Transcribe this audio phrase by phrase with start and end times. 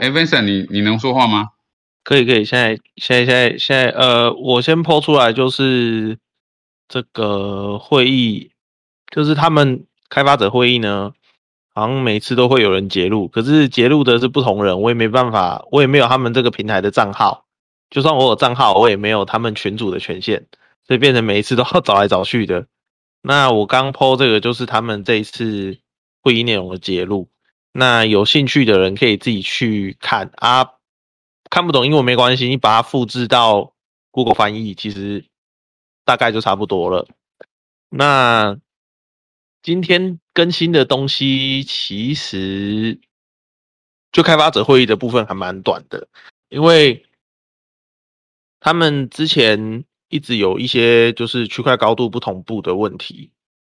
[0.00, 1.50] 哎，Vincent，你你能说话吗？
[2.02, 2.42] 可以，可以。
[2.42, 6.16] 现在，现在，现在，现在，呃，我先抛出来，就是
[6.88, 8.50] 这个会议，
[9.10, 11.12] 就是他们开发者会议呢，
[11.74, 17.44] 好像每次都会有人截录，可是截录的是不同人，我也没办法，我也没有他们这个平台的账号，
[17.90, 20.46] 就算我有账号，我也没有他们群主的权限，
[20.86, 22.66] 所以变成每一次都要 找来找去的。
[23.20, 25.76] 那我刚抛这个，就是他们这一次
[26.22, 27.28] 会议内容的截录。
[27.72, 30.72] 那有兴趣的人可以自己去看啊，
[31.48, 33.72] 看不懂英文没关系，你把它复制到
[34.10, 35.24] Google 翻译，其实
[36.04, 37.06] 大概就差不多了。
[37.88, 38.58] 那
[39.62, 42.98] 今天更新的东西，其实
[44.10, 46.08] 就开发者会议的部分还蛮短的，
[46.48, 47.06] 因为
[48.58, 53.30] 他们之前一直有一些就是区块高度不同步的问题，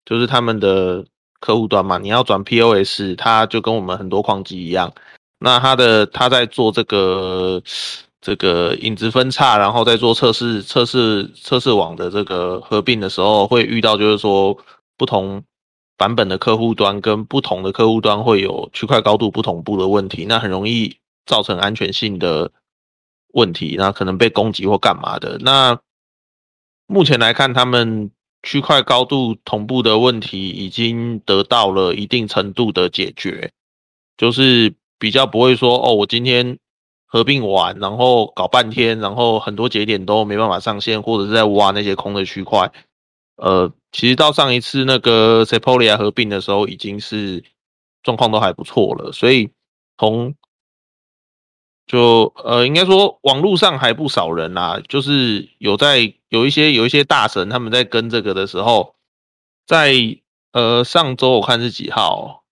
[0.05, 1.05] 就是他们的。
[1.41, 4.93] 客户端嘛，你要转 POS，它就跟我们很多矿机一样。
[5.39, 7.63] 那它的它在做这个
[8.21, 14.57] 这个影子分叉，然后在做测试测试测试网的这个合并的时候，会遇到就是说
[14.99, 15.43] 不同
[15.97, 20.95] 版本的客户端跟不同的客户端会有区块高度不同步的问题，那很容易
[21.25, 22.53] 造成安全性的
[23.33, 25.39] 问题，那可能被攻击或干嘛的。
[25.41, 25.79] 那
[26.87, 28.11] 目前来看，他们。
[28.43, 33.53] 区块高度同步的问题已经得到了一定程度的解决，
[34.17, 36.59] 就是比较不会说哦，我今天
[37.07, 42.73] 合并完，然后搞半天，然后很多节点都没办法上线，或者是在挖那些空的区块。
[43.37, 47.43] 呃，其实到上一次那个 Sepolia 合并的时候，已经是
[48.03, 49.51] 状况都还不错了，所以
[49.99, 50.35] 从
[51.87, 58.95] 就呃，应该说网络上还不少人啦，就是有在有一些有一些大神他们在跟这个的时候，
[59.67, 59.93] 在
[60.53, 62.43] 呃上周我看是几号？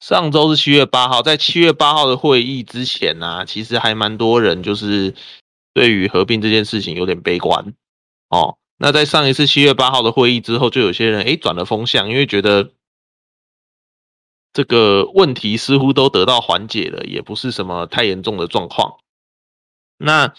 [0.00, 5.14] 上周是七月八号，在七月八号的会议之前呢，其实还蛮多人就是
[5.74, 7.74] 对于合并这件事情有点悲观
[8.30, 8.56] 哦。
[8.78, 12.72] 那在上一次七月八号的会议之后，就有些人诶转了风向，因为觉得。
[14.52, 18.98] 这个问题似乎都得到缓解了，也不是什么太严重的状况。
[19.96, 20.34] 那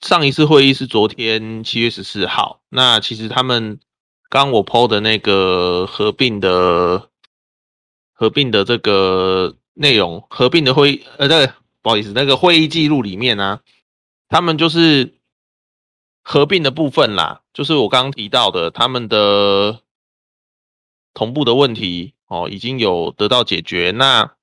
[0.00, 2.60] 上一次会议是昨天七月十四号。
[2.68, 3.80] 那其实他们
[4.28, 7.08] 刚我 PO 的那个合并的
[8.12, 11.50] 合并的这个内容，合并的会议呃，对，
[11.82, 13.60] 不好意思，那个会议记录里面呢，
[14.28, 15.14] 他们就是
[16.22, 19.80] 合并的部分啦，就是我刚刚提到的他们的
[21.12, 22.12] 同步的问题。
[22.26, 23.90] 哦，已经有得到解决。
[23.90, 24.34] 那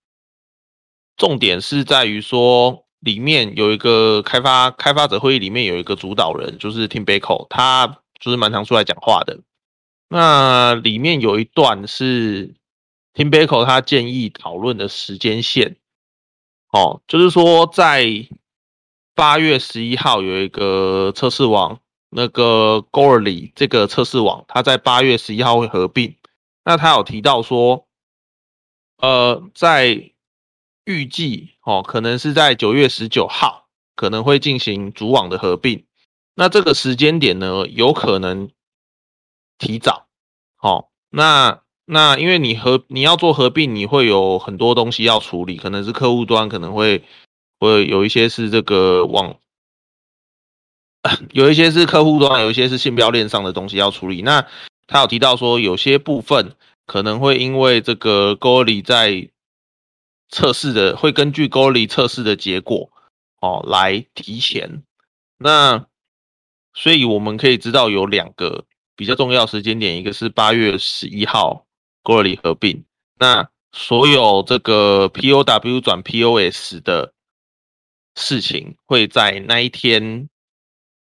[1.17, 9.39] 重点是在于说，里面有一个开发开发者会议里面有一个主导人，就是 Tim Bako，他就是蛮常出来讲话的。
[10.07, 12.53] 那里面有一段是
[13.13, 15.75] Tim Bako 他建议讨论的时间线。
[16.71, 18.05] 哦，就是说在
[19.13, 21.79] 八月十一号有一个测试网，
[22.09, 26.15] 那个 Gorley 这个测试网，它在八月十一号会合并。
[26.63, 27.87] 那他有提到说，
[28.97, 30.10] 呃，在
[30.85, 35.85] 预计哦，可能是在九月十九号可能会进行主网的合并。
[36.35, 38.49] 那这个时间点呢，有可能
[39.57, 40.07] 提早。
[40.61, 47.03] 哦，那那因为你合你要做合并，你会有很多东西要处理，可能是客户端可能会
[47.59, 49.35] 会有一些是这个网，
[51.31, 54.21] 有一些是客户端，有一些是信标链上的东西要处理。
[54.21, 54.47] 那
[54.87, 56.55] 他有提到说，有些部分
[56.85, 59.29] 可能会因为这个 Golly 在
[60.31, 62.89] 测试的，会根据 Golly 测试的结果
[63.41, 64.81] 哦来提前。
[65.37, 65.85] 那
[66.73, 68.65] 所以我们可以知道有两个
[68.95, 71.67] 比较重要时间点，一个是八月十一号
[72.03, 72.83] Golly 合并，
[73.19, 77.13] 那所有这个 POW 转 POS 的
[78.15, 80.29] 事情会在那一天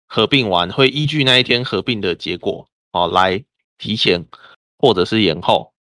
[0.06, 3.44] 合并完，会依据那一天合并的结果哦来。
[3.78, 4.24] 提前
[4.78, 5.71] 或者是延后，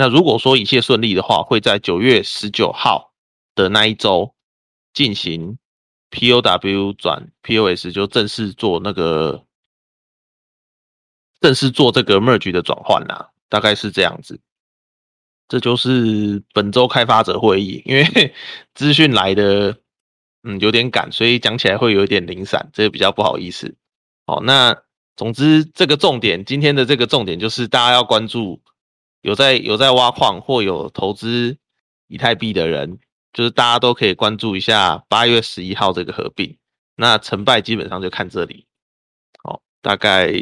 [0.00, 3.12] 那如果说一切顺利的话，会在九月十九号
[3.54, 4.34] 的那一周
[4.94, 5.58] 进行
[6.10, 9.44] POW 转 POS，就正式做那个
[11.38, 14.40] 正式做这个 merge 的转换啦，大概是这样子。
[15.48, 18.34] 这就是本周开发者会议，因为
[18.72, 19.76] 资讯来的
[20.44, 23.76] 嗯有点赶，所以讲起来会有点零散，这个比较不好意思。
[24.24, 24.82] 好，那。
[25.16, 28.62] 总之，这个重点，今天的这个重点就是大家要关注，
[29.22, 31.58] 有在有在挖矿或有投资
[32.06, 32.98] 以太币的人，
[33.32, 36.56] 就是大家都可以关注一下八月十一号这个合并。
[36.96, 38.66] 那成败基本上就看这里。
[39.42, 40.32] 好，大概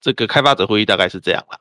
[0.00, 1.60] 这个开发者会议大概是这样了。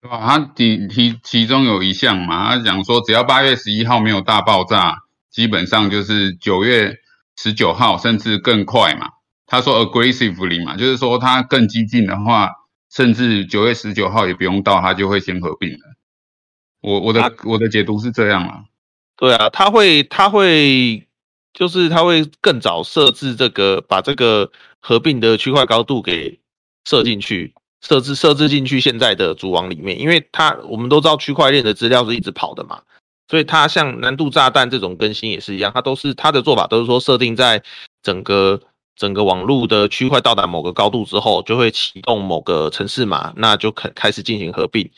[0.00, 0.18] 对吧？
[0.26, 6.96] 他提提其中有一项嘛，他讲说只要八月十一号没有大爆炸，基本上就是九月
[7.36, 9.10] 十九号甚至更快嘛。
[9.46, 12.50] 他说 aggressively 嘛，就是说他更激进的话，
[12.92, 15.78] 甚至九月十九号也不用到，它就会先合并了。
[16.82, 18.64] 我我的我的解读是这样啊。
[19.16, 21.06] 对啊，他会他会
[21.54, 24.50] 就是他会更早设置这个，把这个
[24.80, 26.38] 合并的区块高度给
[26.84, 27.54] 设进去。
[27.84, 32.80] 设置设置进去现在的主网里面，因为它我们都知道区块链的资料是一直跑的嘛，
[33.26, 37.60] 所以它像难度炸弹这种更新也是一样，它都是它的做法都是说设定在
[38.00, 38.60] 整个
[38.96, 44.90] 整个网络的区块到达某个高度之后，就会启动某个城市码，那就可开始进行合并。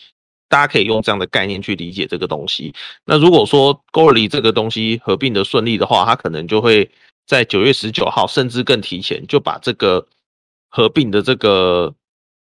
[0.48, 2.74] 大家可以用这样的概念去理解这个东西。
[3.04, 6.90] 那如果说 Goerli 这个东西合并的顺利的话，它可能就会
[7.26, 10.06] 在九月十九号，甚至更提前就把这个
[10.68, 11.94] 合并的这个。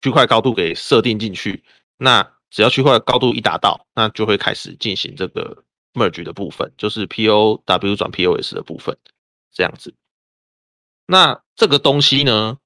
[0.04, 1.64] 区块高度给设定进去，
[1.98, 5.64] 那只要区块高度一达到，那就会开始进行这个
[5.94, 8.98] merge 的部分，就是 POW 转 POS 的部分，
[9.54, 9.94] 这样子。
[11.06, 12.58] 那这个东西呢，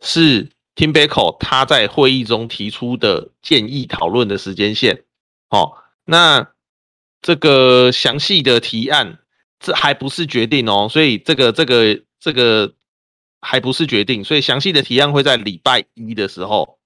[0.00, 5.04] 是 Tim Beckle 他在会议中提出的建议讨论的时间线。
[5.50, 5.72] 哦，
[6.04, 6.50] 那
[7.22, 9.18] 这个详细的提案，
[9.60, 12.74] 这还不是决定哦，所以这个这个这个
[13.40, 16.78] 还不是决定，所以详细的提案会在礼拜一的时候。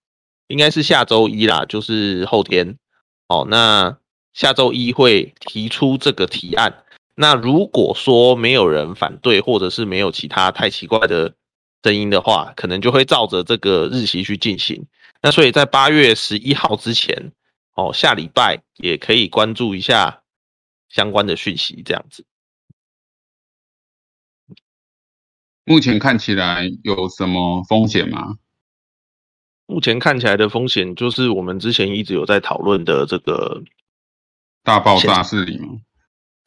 [0.48, 2.78] 应该是下周一啦，就是后天。
[3.26, 3.98] 哦，那
[4.32, 6.84] 下周一会提出这个提案。
[7.20, 11.34] 那如果说没有人反对，或者是没有其他太奇怪的
[11.82, 14.86] 声音的话，可能就会照着这个日期去进行。
[15.20, 17.32] 那所以在八月十一号之前，
[17.74, 20.22] 哦，下礼拜也可以关注一下
[20.88, 22.24] 相关的讯息，这样子。
[25.64, 28.36] 目前看起来有什么风险吗？
[29.66, 33.64] 目前看起来的风险就是我们之前一直有在讨论的这个
[34.62, 35.80] 大爆炸势力吗？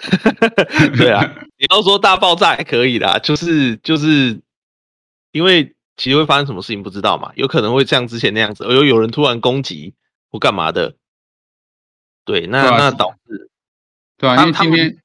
[0.97, 4.41] 对啊，你要说大爆炸也可以啦，就是就是
[5.31, 9.93] 因为其实会发生什么事情不知道嘛，有可能会像之前那样子，有有人突然攻击
[10.29, 10.95] 或干嘛的。
[12.25, 13.49] 对，那那导致
[14.17, 14.97] 对啊，因为今天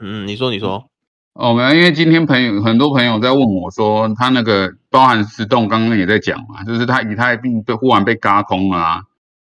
[0.00, 0.88] 嗯，你说你说。
[1.34, 9.02] 哦，没有，因为今天朋友很多朋友在问我说，他那个包含石洞刚刚也在讲嘛，就是他以太币被忽然被嘎空了啊，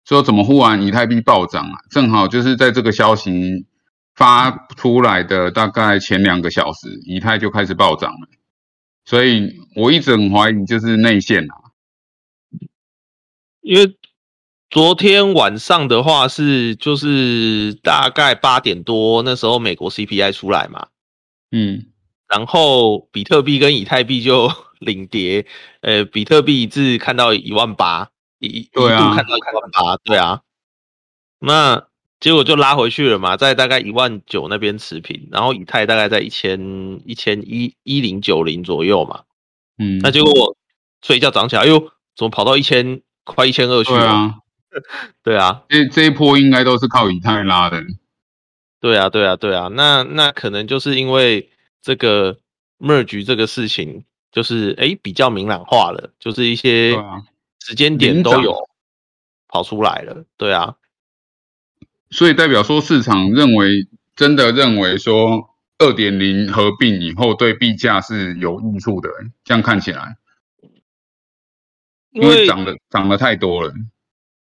[0.03, 1.77] 说怎么忽然以太币暴涨啊？
[1.91, 3.65] 正好就是在这个消息
[4.15, 8.27] 发出来的大概前两个小时，以太就开始暴涨了，
[9.05, 11.55] 所以我一直很怀疑就是内线啊，
[13.61, 13.97] 因为
[14.69, 20.87] 昨天晚上的话是就是大概八点多那时候美国 CPI 出来嘛。
[21.51, 21.85] 嗯，
[22.27, 25.45] 然后比特币跟以太币就 领跌，
[25.81, 28.09] 呃，比特币是看到一万八，
[28.39, 30.41] 一一度看到一万八，对啊，
[31.39, 31.87] 那
[32.19, 39.23] 结果就拉回去了嘛，在大概一万九那边持平，然后以太大概在一千一千一一零九零左右嘛，
[39.77, 40.57] 嗯，那结果我
[41.01, 43.99] 睡一觉涨起来，哎呦，怎么跑到一千快一千二去了？
[44.01, 44.35] 对啊，
[45.23, 47.83] 对啊，这这一波应该都是靠以太拉的。
[48.79, 51.49] 对啊，对啊，对啊，那那可能就是因为
[51.81, 52.37] 这个
[52.79, 56.91] merge 这个事情，就是哎比较明朗化了，就是一些
[57.59, 58.55] 时间点都有
[59.47, 60.75] 跑出来了，对啊，
[62.15, 69.09] 所以代表说市场认为真的认为说二点零合并以后对币价是有益处的，
[69.43, 70.15] 这样看起来，
[72.11, 73.73] 因为涨的涨的太多了，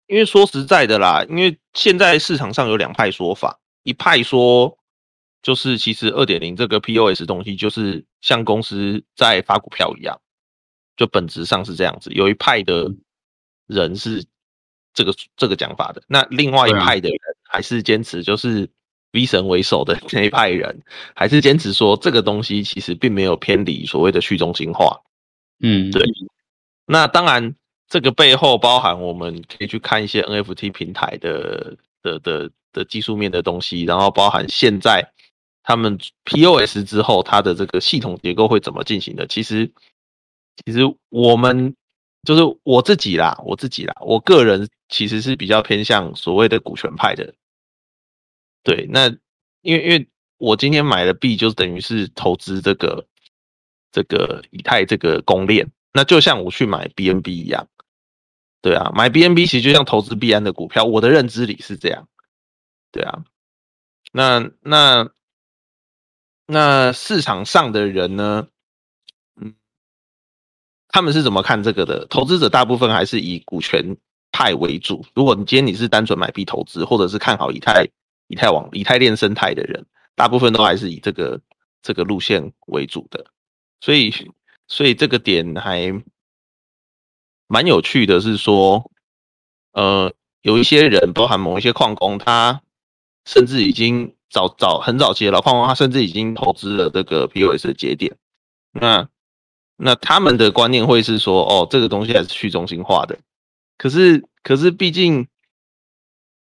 [0.06, 3.60] 因为说实在的啦，因为现在市场上有两派说法。
[3.82, 4.78] 一派说，
[5.42, 10.22] 就是其实二点零这个 POS 东西，就是像公司在发股票一样，
[10.96, 12.12] 就本质上是这样子。
[12.14, 12.94] 有一派的
[13.66, 14.24] 人是
[14.94, 17.20] 这个这个讲法的，那另外一派的人
[17.54, 18.70] 还是坚持，就是
[19.14, 20.82] V 神为首的 那一派人，
[21.16, 25.00] 还是坚持说这个东西其实并没有偏离所谓的去中心化。
[25.62, 26.04] 嗯，对。
[26.86, 27.56] 那当然，
[27.88, 32.52] 这个背后包含我们可以去看一些 NFT 平台的的的。
[32.74, 35.08] 的技术面的东西，然后包含现在
[35.62, 35.96] 他们
[36.26, 39.28] POS 之后，它的这个系统结构会怎么进行的？
[39.28, 39.72] 其实，
[40.66, 40.80] 其实
[41.10, 41.76] 我们
[42.24, 47.32] 就是我自己啦，我自己啦，我个人其实是比较偏向所谓的股权派的。
[48.64, 49.10] 对，那
[49.62, 53.06] 因为因为我今天买的币，就等于是投资这个
[53.92, 57.68] 这个以太这个公链，那就像我去买 BNB 一样。
[58.62, 62.08] 对啊，买 BNB 其实就像投资币安的股票，我的认知里是这样。
[62.94, 63.26] 对啊，
[64.14, 65.10] 那那
[66.46, 68.48] 那市场上的人呢？
[69.42, 69.56] 嗯，
[70.88, 72.06] 他们是怎么看这个的？
[72.06, 73.98] 投资者大部分还是以股权
[74.32, 75.06] 派为主。
[75.14, 77.86] 如果你今天你是单纯买币投资，或者是看好以太、
[78.34, 79.86] 以太网、以太链生态的人，
[80.16, 81.40] 大部分都还是以这个
[81.84, 83.24] 这个路线为主的。
[83.80, 84.12] 所以，
[84.68, 85.94] 所以这个点还
[87.48, 88.90] 蛮有趣的，是说，
[89.74, 90.12] 呃，
[90.42, 92.64] 有一些人，包含某一些矿工，他
[93.26, 98.18] 甚至已经早早很早期的老矿工，他甚至已经投资了这个 POS 的节点。
[98.72, 99.08] 那
[99.78, 103.20] 那他们的观念会是说，哦，这个东西还是去中心化的。
[103.78, 105.28] 可是，可是，毕竟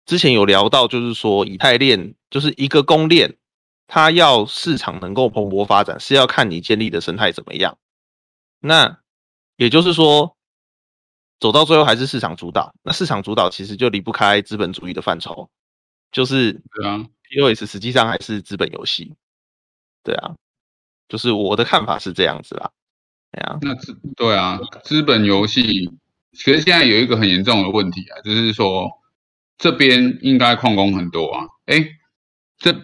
[0.05, 3.37] 之前有聊到，就是说，以太链就是一个公链，
[3.87, 7.77] 它要市场能够蓬勃发展，是要看你建立的生态怎么样。
[8.59, 8.99] 那
[9.57, 10.35] 也就是说，
[11.39, 12.73] 走到最后还是市场主导。
[12.83, 15.49] 那市场主导其实就离不开资本主义的范畴，
[16.11, 19.15] 就是对啊，POS 实际上还是资本游戏。
[20.03, 20.35] 对啊，
[21.09, 22.71] 就是我的看法是这样子啦。
[23.31, 25.91] 对啊，那资对啊，资本游戏，
[26.31, 28.87] 其实现在有一个很严重的问题啊，就是说
[29.57, 31.85] 这边应该矿工很多啊，哎，
[32.57, 32.75] 这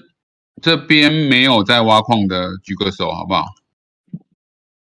[0.61, 3.45] 这边没有在挖矿的举个手好不好？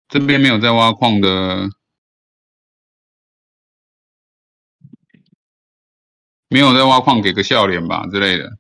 [0.08, 1.70] 这边没有在挖矿的，
[6.50, 8.58] 没有在挖矿，给个笑脸吧之类的，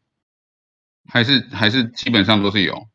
[1.09, 2.87] 还是还是基本上都是有。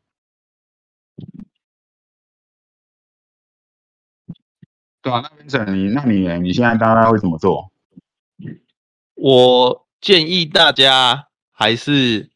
[5.02, 7.70] 对啊，那边整你，那你你现在大概会怎么做？
[9.14, 12.30] 我建议大家还是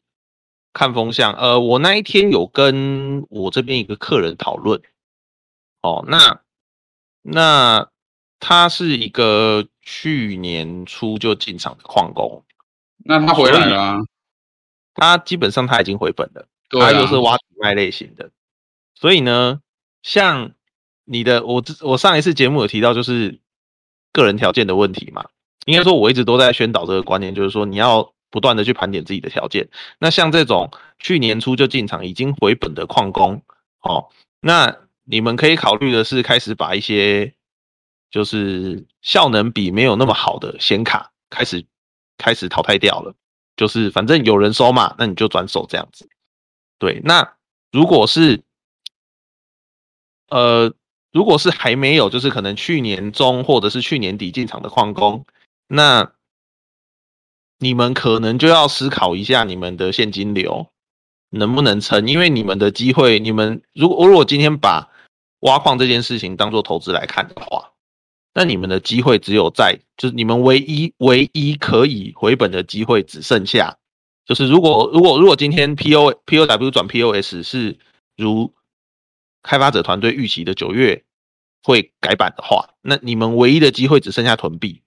[0.73, 1.33] 看风向。
[1.33, 4.81] 呃，我那一天有跟我这边一个客人讨论。
[5.81, 6.41] 哦，那
[7.23, 7.89] 那
[8.39, 12.43] 他是一个去年初就进场的矿工，
[12.97, 13.97] 那他回来了，
[14.93, 18.29] 他基本上他已经回本了，他又是挖土卖类型的，
[18.93, 19.59] 所以呢，
[20.03, 20.51] 像
[21.05, 23.39] 你的我我上一次节目有提到，就是
[24.13, 25.29] 个人条件的问题嘛，
[25.65, 29.69] 应该说我一直都在宣导这个观念，就是说你要不断的去盘点自己的条件。
[29.99, 33.41] 那像这种去年初就进场已经回本的矿工，
[33.81, 34.77] 哦，那。
[35.03, 37.33] 你们可以考虑的是，开始把一些
[38.11, 41.65] 就是效能比没有那么好的显卡开始
[42.17, 43.13] 开始淘汰掉了。
[43.57, 46.07] 就是反正有人收嘛，那你就转手这样子。
[46.77, 47.33] 对，那
[47.71, 48.43] 如果是
[50.29, 50.71] 呃，
[51.11, 55.25] 如果是还没有，就是可能去年中或者是去年底进场的矿工，
[55.73, 56.11] 那
[57.59, 60.67] 你们可能就要思考一下你们的现金流
[61.29, 64.89] 能不能撑，因为你们的机会，你们如果如果今天把
[65.39, 67.71] 挖矿这件事情当做投资来看的话，
[68.33, 73.77] 那你们的机会只有在，就是你们唯一唯一可以回本的机会只剩下，
[74.25, 77.79] 就是如果如果如果今天 P O P O W 转 P O S 是
[78.17, 78.53] 如
[79.41, 81.05] 开发者团队预期的九月
[81.63, 84.81] 会改版的话，那你们唯一的机会只剩下囤币，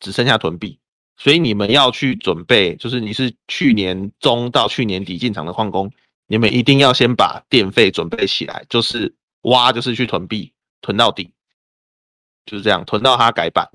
[0.00, 0.78] 只剩下囤币，
[1.16, 5.90] 所以你们要去准备，就是你是去年中到去年底进场的矿工，
[6.26, 9.14] 你们一定要先把电费准备起来，就是。
[9.44, 11.30] 挖就是去囤币，囤到底，
[12.46, 13.68] 就是这样，囤到它改版。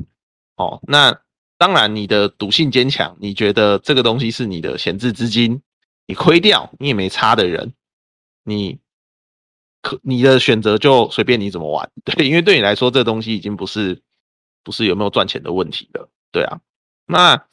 [0.56, 1.16] 哦，那
[1.60, 5.62] 当然你的赌性坚强，你觉得这个东西是你的闲置资金，
[6.08, 7.72] 你亏掉你也没差的人，
[8.44, 8.80] 你
[9.84, 14.02] 可你的选择就随便你怎么玩， 对，因为对你来说这东西已经不是
[14.70, 16.60] 不是有没有赚钱的问题的，对啊。
[17.08, 17.44] 那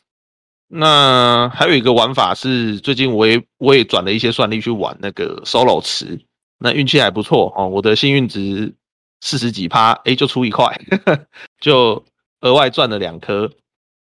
[0.69, 6.21] 那还有一个玩法是，最近我也我也转了一些算力去玩那个 solo 池。
[6.59, 8.75] 那运气还不错哦，我的幸运值
[9.23, 10.79] 四十几趴，哎，就出一块，
[11.59, 12.05] 就
[12.43, 13.51] 额外赚了两颗。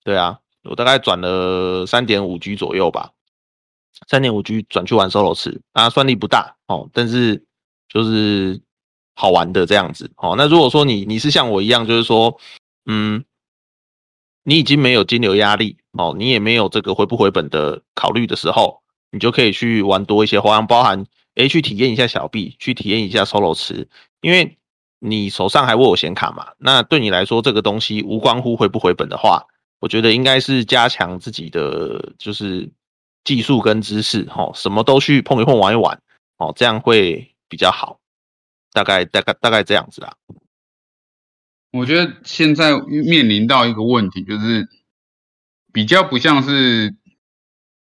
[0.03, 3.11] 对啊，我大概转了三点五 G 左右吧，
[4.09, 7.45] 三点五 G 转去玩 solo 池啊，算力不大哦，但是
[7.87, 8.59] 就是
[9.15, 10.35] 好玩的这样子哦。
[10.39, 12.39] 那如果说你你是像我一样，就是说，
[12.87, 13.25] 嗯，
[14.43, 21.07] 你已经没有金流压力哦，你也没有这个回不回本的考虑的时候，你就可以去玩多一些花样，包含。
[21.37, 23.89] 诶，去体验一下小币，去体验一下 solo 池，
[24.21, 24.57] 因为
[25.01, 29.45] 你手上还握有显卡嘛，那对你来说这个东西无关乎回不回本的话，
[29.81, 32.71] 我觉得应该是加强自己的就是
[33.25, 36.01] 技术跟知识，哈，什么都去碰一碰、玩一玩，
[36.37, 37.99] 哦，这样会比较好。
[38.73, 40.15] 大概大概大概这样子啦。
[41.75, 44.67] 我觉得现在面临到一个问题，就是
[45.73, 46.95] 比较不像是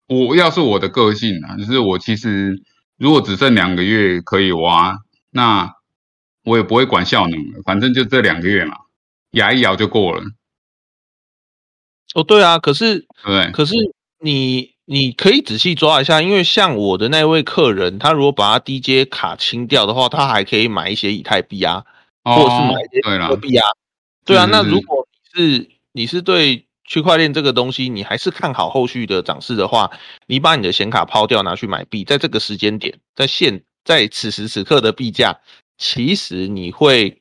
[0.06, 2.62] 我要是我的个性啊，就是我其实。
[2.98, 4.96] 如果只剩两个月可以挖，
[5.30, 5.74] 那
[6.44, 8.76] 我也不会管效能了，反正就这两个月嘛，
[9.32, 10.22] 咬一咬就过了。
[12.14, 13.74] 哦，对啊，可是对，可是
[14.20, 21.84] 你你可以仔细抓一下，因为像我的那位客人，他如果把他 DJ 卡清掉的话，他还可以买一些以太币啊，
[22.22, 23.66] 或者是买一些货币啊。
[24.24, 29.90] 对啊，那如果你是你是对区块链这个东西，你还是看好后续的涨势的话，
[30.26, 35.40] 你把你的显卡抛掉拿去买币，在这个时间点，在现在此时此刻的币价，
[35.78, 37.20] 其实你会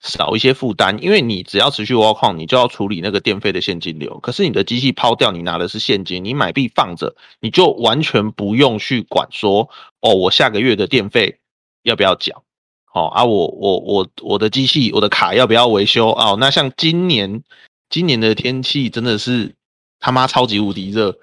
[0.00, 4.18] 少一些负担，因为你只要持续挖矿，你就要处理那个电费的现金流。
[4.20, 9.70] 可是你的机器抛掉，你拿的是现金，你买币放着，你就完全不用去管说，
[10.00, 11.38] 哦，我下个月的电费
[11.84, 12.42] 要不要缴？
[12.94, 16.08] 哦啊，我我我我的机器，我的卡要不要维修？
[16.08, 17.44] 哦，那像今年。
[17.90, 19.54] 今年的天气真的是
[20.00, 21.16] 他妈超级无敌热，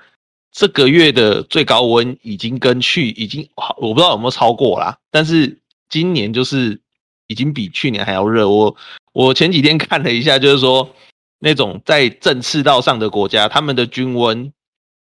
[0.54, 5.60] 这个月的最高温已经跟去已经我不知道有没有超过啦，但是
[5.90, 6.80] 今年就是
[7.28, 8.48] 已经比去年还要热。
[8.48, 8.78] 我
[9.12, 10.96] 我前几天看了一下，就是说
[11.40, 14.54] 那种在正赤道上的国家，他们的均温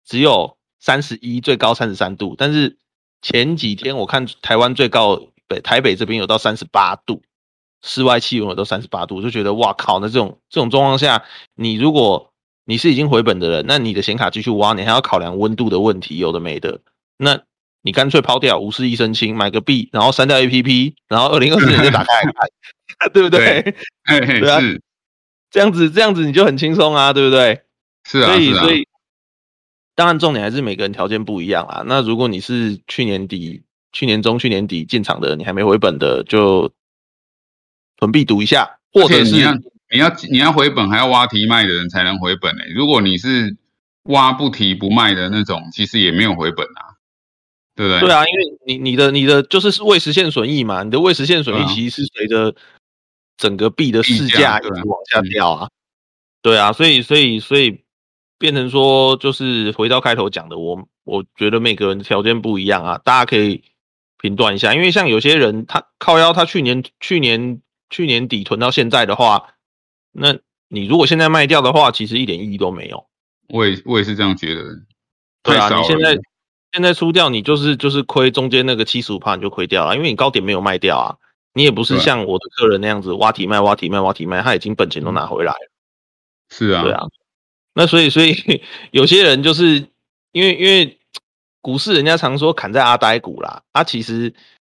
[0.05, 2.77] 只有三十一，最高三十三度，但是
[3.21, 7.21] 前几天我看台湾最高北台北这边有到三十八度。
[7.81, 10.01] 室外气温有到三十八度，就觉得哇靠！
[10.01, 11.23] 那这种这种状况下，
[11.55, 12.33] 你如果
[12.65, 16.81] 你是已经回本的人，那你的显卡继续挖，你还要考量温度的问题，有的没的，
[17.15, 17.39] 那
[17.81, 22.23] 你干脆抛掉，无事一身轻，买个币，然后删掉 A P P，然后二零二四年就打开来
[22.99, 23.73] 看， 对不对？
[24.05, 24.59] 对啊，
[25.49, 27.61] 这样子这样子你就很轻松啊，对不对？
[28.03, 28.85] 是啊，所以所以
[29.95, 31.83] 当然重点还是每个人条件不一样啊。
[31.85, 36.72] 那如果你是去年底、去年中、去年底进场的，你还没回本的，就。
[38.01, 39.53] 囤币赌一下，或者是你要
[39.91, 42.63] 你要你要回本，还要挖提卖的人才能回本呢。
[42.74, 43.58] 如果你是
[44.03, 46.96] 挖不提不卖的那种，其实也没有回本啊，
[47.75, 48.00] 对不对？
[48.00, 52.55] 对啊，因为你你的你的就是未实现损益嘛，你的未实现损益其实是随着
[53.36, 55.69] 整个币的市价一直往下掉啊。
[56.41, 57.84] 对啊，所以所以所以
[58.38, 63.62] 变成说，就是回到开头讲的，我我觉得每个人的条件不一样啊，大家可以
[64.19, 67.61] 评断一下，因为像有些人他靠腰，他去年去年。
[67.91, 69.55] 去年底囤到现在的话，
[70.12, 73.08] 那你如果现在卖掉的话，其实一点意义都没有。
[73.47, 74.62] 我也我也是这样觉得。
[75.41, 76.15] 对啊，你现在
[76.71, 81.17] 现在出掉，你就是就是亏中间那个七十五帕，你就亏掉了，因为你高点没有卖掉啊。
[81.55, 85.71] 你也不是像我的客人那样子挖体卖挖体卖挖体卖，他已经本钱都拿回来了。
[86.51, 87.08] 是啊，对啊。
[87.73, 88.36] 那所以所以
[88.91, 89.88] 有些人就是
[90.32, 90.98] 因为因为
[91.62, 94.34] 股市人家常说砍在阿呆股啦，啊其实。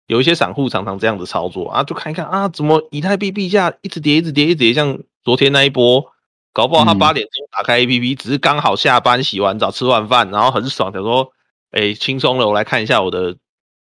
[0.06, 6.04] 有一些散户常常这样子操作啊，就看一看啊，怎么以太币币价一直跌，一直跌，一直跌，像昨天那一波，
[6.52, 11.30] 搞不好他八点钟打开 A P P，只是刚好下班、洗完澡、吃完饭，然后很爽，想说，
[11.70, 13.36] 哎，轻松了，我来看一下我的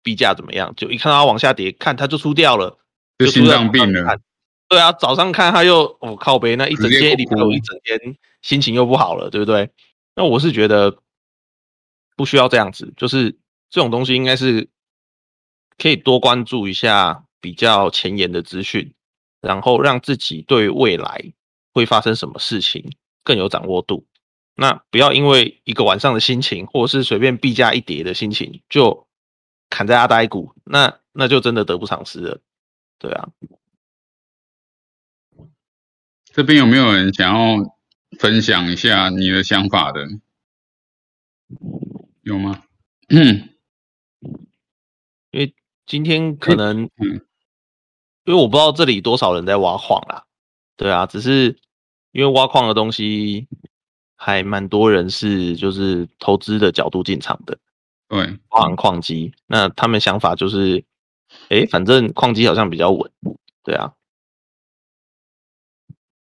[0.02, 0.74] 币价怎么样。
[0.76, 2.76] 就一看到它往下跌，看它就出掉了，
[3.16, 4.18] 就心脏病了。
[4.68, 9.70] 对啊，早上看它又哦靠背，那一整天里面有一整天心情又不好了，对不对？
[10.16, 10.96] 那我是觉得
[12.18, 13.38] 不需要这样子，就是
[13.70, 14.68] 这种东西应该是。
[15.80, 18.94] 可以多关注一下比较前沿的资讯，
[19.40, 21.32] 然后让自己对未来
[21.72, 24.04] 会发生什么事情更有掌握度。
[24.56, 29.06] 那不要因为一个晚上的心情，或者是随便币价一跌的心情，就
[29.70, 32.40] 砍在阿呆股，那那就真的得不偿失了。
[32.98, 33.28] 对啊，
[36.24, 37.78] 这边有没有人想要
[38.18, 40.08] 分享一下你的想法的？
[42.28, 42.62] 有吗？
[43.08, 43.48] 嗯，
[45.32, 45.54] 因为。
[45.88, 47.24] 今天可能，嗯，
[48.24, 50.26] 因为我不知道这里多少人在挖矿啦，
[50.76, 51.58] 对啊，只是
[52.12, 53.48] 因为挖矿的东西
[54.14, 57.58] 还蛮多人是就是投资的角度进场的，
[58.06, 60.84] 对，挖矿机，那他们想法就是，
[61.48, 63.10] 哎，反正矿机好像比较稳，
[63.64, 63.94] 对啊。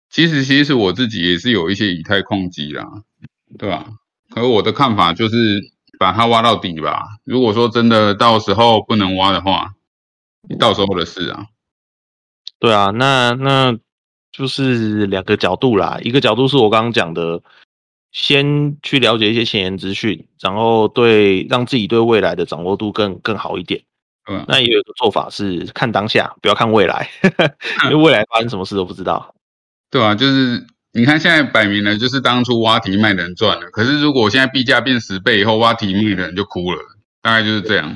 [0.09, 3.03] 其实其实我自己也是有一些以太矿机啦，
[3.59, 3.99] 对吧？
[4.31, 5.75] 可我的看法就是。
[5.99, 7.05] 把它挖到底吧。
[7.25, 9.73] 如果说真的到时候不能挖的话，
[10.59, 11.47] 到时候的事啊。
[12.59, 13.77] 对啊，那那
[14.33, 15.99] 就是两个角度啦。
[16.03, 17.43] 一个角度是我刚刚讲的，
[18.13, 23.83] 先去了解一些前沿资讯，然后对让自己对未来的掌握度更更好一点。
[24.31, 27.09] 嗯，那也有一个做法是看当下，不要看未来，
[27.85, 29.35] 因为未来发生什么事都不知道。
[29.91, 30.67] 对啊，就是。
[30.97, 36.81] 你看现在摆明了就是当初挖题卖的人赚了，可是如果现在币价变十倍以后，挖题卖的人就哭了，
[37.21, 37.95] 大概就是这样。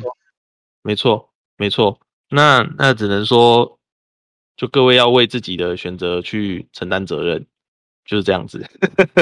[0.83, 1.99] 没错，没错。
[2.29, 3.79] 那那只能说，
[4.55, 7.47] 就各位要为自己的选择去承担责任，
[8.05, 8.69] 就是这样子。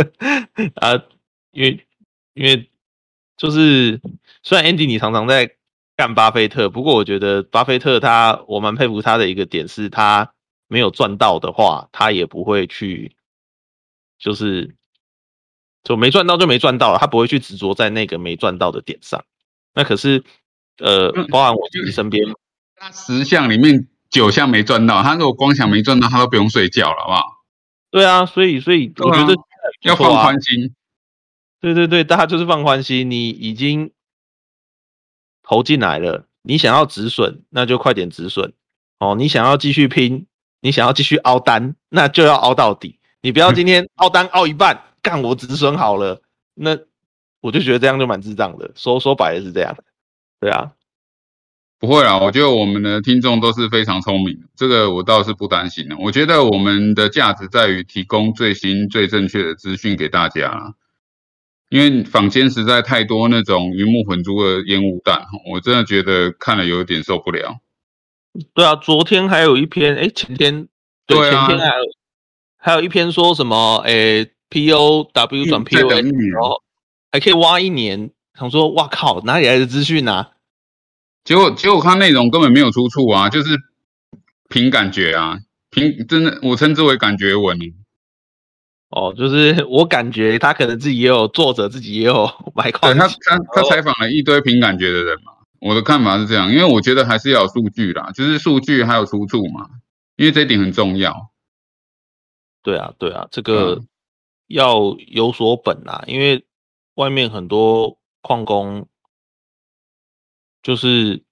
[0.75, 1.01] 啊，
[1.53, 1.87] 因为
[2.35, 2.69] 因为
[3.37, 4.01] 就是
[4.43, 5.55] 虽然 Andy 你常常在
[5.97, 10.33] 干巴菲特，不过我觉得巴菲特他我蛮佩服他的一个点是，他
[10.67, 13.15] 没有赚到的话，他也不会去。
[14.19, 14.75] 就是
[15.85, 19.25] 就没赚到就没赚到了，他不会去执着在那个没赚到的点上。
[19.75, 20.25] 那可是
[20.79, 22.25] 呃，包含我自己身边，
[22.77, 27.23] 他十项里面九项没赚到，他如果光想没赚到，他都不用睡觉了，好不好？
[27.91, 29.35] 对啊，所以所以我觉得
[29.83, 30.75] 要放宽心。
[31.61, 33.11] 对对对，大家就是放宽心。
[33.11, 33.91] 你已经
[35.43, 38.53] 投进来了，你想要止损，那就快点止损
[38.99, 39.15] 哦。
[39.17, 40.27] 你想要继续拼，
[40.61, 42.98] 你想要继续凹单，那就要凹到底。
[43.21, 46.23] 你不要今天凹单凹一半，干我止损好了，
[46.55, 46.79] 那
[47.41, 48.71] 我就觉得这样就蛮智障的。
[48.75, 49.77] 说说白了是这样，
[50.41, 50.73] 对啊。
[51.81, 55.97] 不会啊，我觉得我们的听众都是非常聪明，这个我倒是不担心的。
[55.99, 60.75] 我觉得我们的价值在于提供最新、最正确的资讯给大家。
[61.71, 67.61] 因为坊间实在太多那种鱼目混珠的烟雾弹，我真的觉得看了有点受不了。
[68.55, 70.67] 对啊，昨天还有一篇，哎，前天
[71.07, 71.85] 对前天还有
[72.59, 76.63] 还有一篇说什么，哎，P O W 转 P O N，然后
[77.13, 80.33] 还可以挖一年，想说哇靠，哪里来的资讯啊？
[81.25, 83.51] 结果结果看内容根本没有出处啊，就是
[84.49, 85.39] 凭感觉啊，
[85.71, 87.59] 凭真的我称之为感觉文。
[88.91, 92.93] 哦，就是我感觉他可能自己也有作者，自己也有买矿。
[92.93, 95.33] 对他他他采访了一堆凭感觉的人嘛。
[95.61, 99.69] 我的看法是这样，因为我觉得还是要有数据啦，就是数据还有出处嘛，
[100.17, 101.31] 因为这一点很重要。
[102.69, 103.81] 对啊，对啊，这个
[104.47, 106.45] 要有所本啊，因为
[106.95, 108.89] 外面很多矿工。
[110.61, 111.23] 就是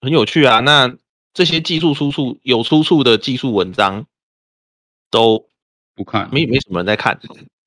[0.00, 0.60] 很有趣啊！
[0.60, 0.96] 那
[1.32, 4.06] 这些技术出处有出处的技术文章
[5.10, 5.48] 都
[5.94, 7.18] 不看，没没什么人在看，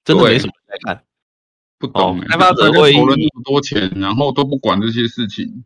[0.05, 1.03] 真的没什么人在看，
[1.77, 2.21] 不懂。
[2.21, 5.65] 开发者会投了那么多钱，然后都不管这些事情。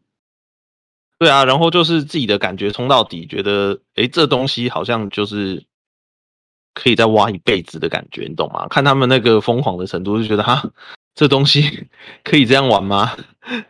[1.20, 5.68] 对啊，然后就是自己的感觉冲到底，觉得哎，这东西好像就是
[6.74, 8.68] 可以再挖一辈子的感觉，你懂吗？
[8.70, 10.72] 看他们那个疯狂的程度，就觉得哈。
[11.16, 11.90] 这东西
[12.26, 13.16] 可以这样玩吗？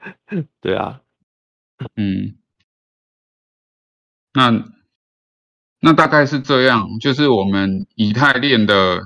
[0.61, 1.01] 对啊，
[1.97, 2.35] 嗯，
[4.33, 4.63] 那
[5.81, 9.01] 那大概是这样，就是我们以太链的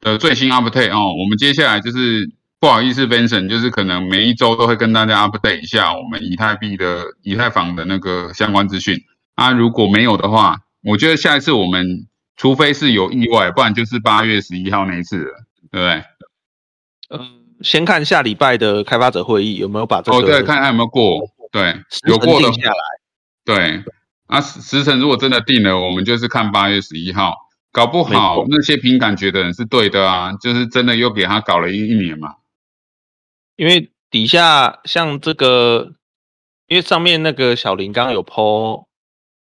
[0.00, 1.14] 的最新 update 哦。
[1.18, 9.00] 我们接下来就是不好意思，Vincent，就是可能每一周都会跟大家 update 一下我们以太币的以太坊的那个相关资讯。
[9.34, 12.06] 啊，如果没有的话，我觉得下一次我们
[12.36, 15.32] 除非是有意外，不然就是八月十一号那一次了，
[15.70, 16.04] 对不对？
[17.10, 21.74] 嗯，先看下礼拜的开发者会议有没有把这个哦，对，看看有没有过，对，
[22.08, 22.76] 有过的下来，
[23.44, 23.84] 对，
[24.26, 27.36] 啊时时辰如果真的定了，我们就是看八月十一号，
[27.70, 32.36] 搞不好那些凭感觉的人是对的啊，就是真的又给他搞了一一年嘛，
[33.56, 35.92] 因为底下像这个，
[36.66, 38.86] 因为上面那个小林刚刚有 po，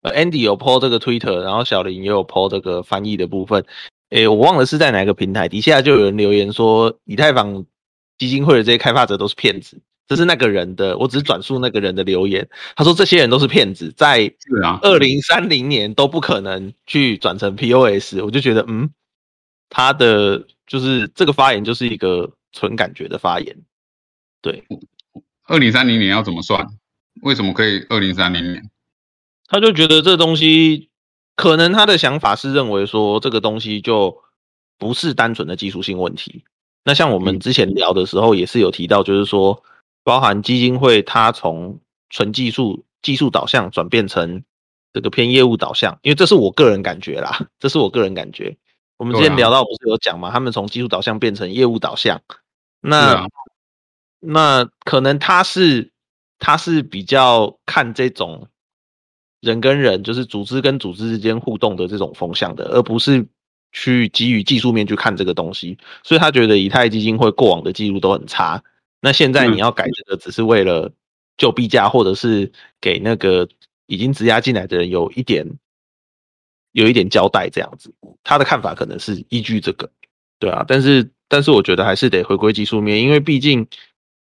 [0.05, 3.64] 呃，Andy 有 po 这个 Twitter，然后小林也有 po 这个翻译的部分。
[4.11, 7.64] 诶，我忘了是在哪个平台，底下就有人留言说，以太坊
[8.19, 9.81] 基金会的这些开发者都是骗子。
[10.07, 12.47] 这是那个人的，我只是转述那个人的留言。
[12.77, 14.31] 他说这些人都是骗子，在
[14.83, 18.21] 二零三零年都不可能去转成 POS。
[18.23, 18.90] 我就觉得，嗯，
[19.71, 23.57] 他的就是这个发言就是一个纯感觉的发言。
[24.43, 24.62] 对，
[25.47, 26.67] 二零三零年要怎么算？
[27.23, 28.62] 为什么可以二零三零年？
[29.48, 30.90] 他就觉得这东西。
[31.37, 34.22] 可能他的想法是认为说这个东西就
[34.78, 36.44] 不是单纯的技术性问题。
[36.85, 39.61] 那像我们之前聊的时候也是有提到，就是说
[40.04, 44.44] 包含基金会它从纯技术技术导向转变成
[44.92, 48.57] 这个偏业务导向，因为这是我个人感觉啦，这是我个人感觉。
[48.96, 52.22] 我们之前聊到不是有讲嘛，他们从技术导向变成业务导向，
[52.80, 53.26] 那
[54.20, 55.90] 那可能他是
[56.38, 58.46] 他是比较看这种。
[59.44, 63.26] 人跟人就是组织跟组织之间互动的这种风向的，而不是
[63.72, 65.76] 去基于技术面去看这个东西。
[66.02, 68.62] 所以他觉得以太基金会过往的记录都很差。
[69.00, 70.90] 那现在你要改这个，只是为了
[71.37, 73.46] 救币价，或者是给那个
[73.87, 75.46] 已经质押进来的人有一点
[76.72, 77.92] 有一点交代这样子。
[78.22, 79.90] 他的看法可能是依据这个，
[80.38, 80.64] 对啊。
[80.66, 83.66] 但是但是我觉得还是得回归技术面，因为毕竟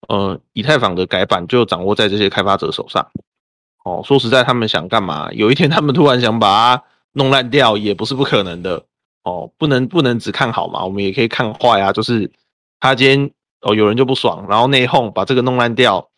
[0.08, 3.06] 呃以太坊的改版就掌握在这些开发者手上。
[3.84, 5.30] 哦，说实在，他们想干嘛？
[5.32, 8.84] 有一天他们突然想把它弄烂掉，也不是不可能的。
[9.22, 11.92] 哦，不能不能只看好嘛，我们也可以看坏啊。
[11.92, 12.30] 就是
[12.78, 16.10] 他今天哦，有人就不爽，然后内讧把这个弄烂掉，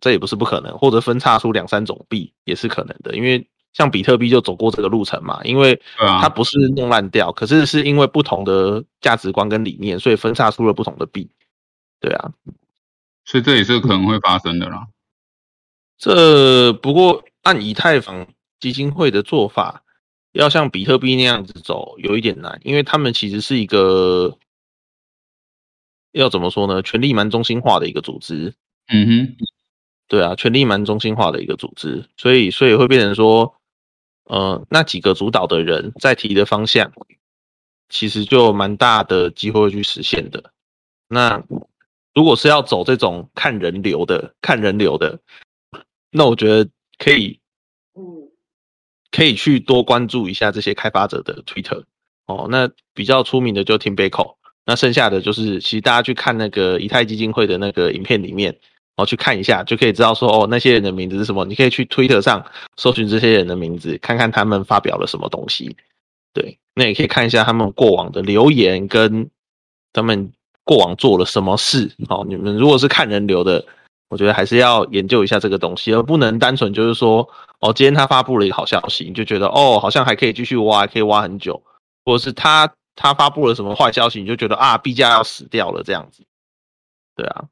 [0.00, 0.76] 这也不是不可能。
[0.76, 5.40] 或者分叉出两三种币也是可能的，因为像比特币就走过这个路程嘛。
[5.44, 11.30] 因为它不是弄烂掉，可是是因为不同的价值观跟理念，所以分叉出了不同的币。
[12.00, 12.32] 对啊，
[13.24, 14.86] 所以这也是可能会发生的啦。
[15.98, 18.26] 这不过按以太坊
[18.60, 19.82] 基金会的做法，
[20.32, 24.36] 要像比特币那样子走有一点难，因为他们其实是一个
[26.12, 26.82] 要怎么说呢？
[26.82, 28.54] 权力蛮中心化的一个组织。
[28.88, 29.36] 嗯哼，
[30.08, 33.54] 对啊，权力蛮中心化的一个组织，所以所以会变成说，
[34.24, 36.92] 呃，那几个主导的人在提的方向，
[37.88, 40.52] 其实就蛮大的机会去实现的。
[41.08, 41.42] 那
[42.14, 45.18] 如果是要走这种看人流的、看人流的，
[46.14, 47.40] 那我觉得可以，
[47.94, 48.30] 嗯
[49.10, 51.82] 可以去多关注一下这些开发者的 Twitter
[52.26, 52.46] 哦。
[52.48, 58.56] 那比较出名的就 Tim Beiko，那剩下的就是其实大家去看那个以太基金会的那个影片里面。
[58.96, 61.44] 哦，去看一下就可以知道说哦，那些人的名字是什么。
[61.46, 62.46] 你可以去 Twitter 上
[62.76, 65.76] 搜寻这些人的名字，看看他们发表了什么东西。
[66.32, 69.28] 对，那也可以看一下他们过往的留言跟
[69.92, 71.90] 他们过往做了什么事。
[72.08, 73.66] 哦，你们如果是看人流的，
[74.14, 81.60] 我觉得还是要研究一下这个东西，而不能单纯就是说哦，今天他发布了一个好消息，你就觉得哦，好像还可以继续挖，可以挖很久。
[82.04, 86.24] 或者是他他发布了什么坏消息，你就觉得啊，币价要死掉了这样子。
[87.16, 87.46] 对啊。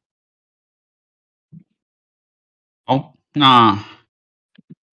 [2.85, 3.85] 好，那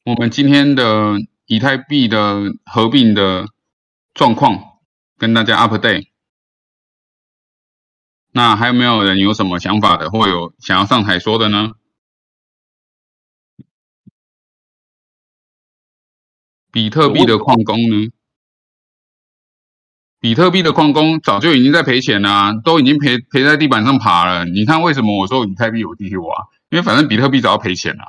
[0.06, 3.46] 我们今天的以太币的合并的
[4.16, 4.80] 状况
[5.20, 6.09] 跟大家 update。
[8.32, 11.72] 那还有没有人有什么想法的，或有想要上台说的呢？
[16.72, 18.12] 比特币的矿工呢？
[20.20, 24.46] 比特币的矿工早就已经在赔钱了，都已经赔赔在地板上爬了。
[24.46, 26.48] 你看为什么我说以太币我继续挖？
[26.70, 28.04] 因为反正比特币早要赔钱了，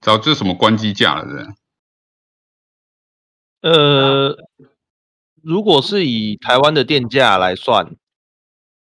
[0.00, 1.54] 早这什么关机价了，是？
[3.60, 4.47] 呃，
[5.42, 7.94] 如果是以台湾的电价来算，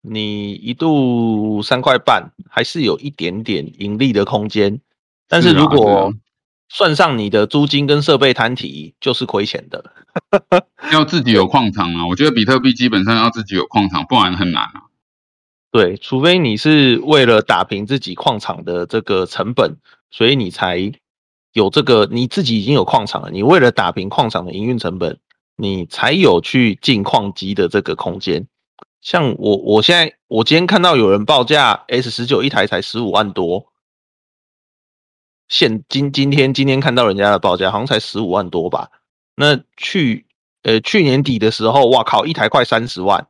[0.02, 4.80] 你一度三块半，还是有一点点盈利的空间。
[5.28, 6.12] 但是如果
[6.68, 9.92] 算上你的租金跟设备摊提，就是亏钱的。
[10.92, 14.82] 要自己有矿场啊，我觉得比特币基本上要自己有矿场，不然很难啊。
[15.70, 19.76] 对，除非你是为了打平自己矿场的这个成本，
[20.10, 20.92] 所以你才
[21.52, 25.18] 有这个，你自己已经有矿场了，你为了打平矿场的营运成本，
[25.60, 28.46] 你才有去进矿机的这个空间。
[29.00, 33.66] 像我，我现在我今天看到有人报价 S 十九一台才十五万多，
[35.48, 38.88] 现今今天今天看到人家的报价好像才十五万多吧？
[39.34, 40.26] 那去
[40.62, 43.26] 呃去年底的时候，哇靠，一台快三十万。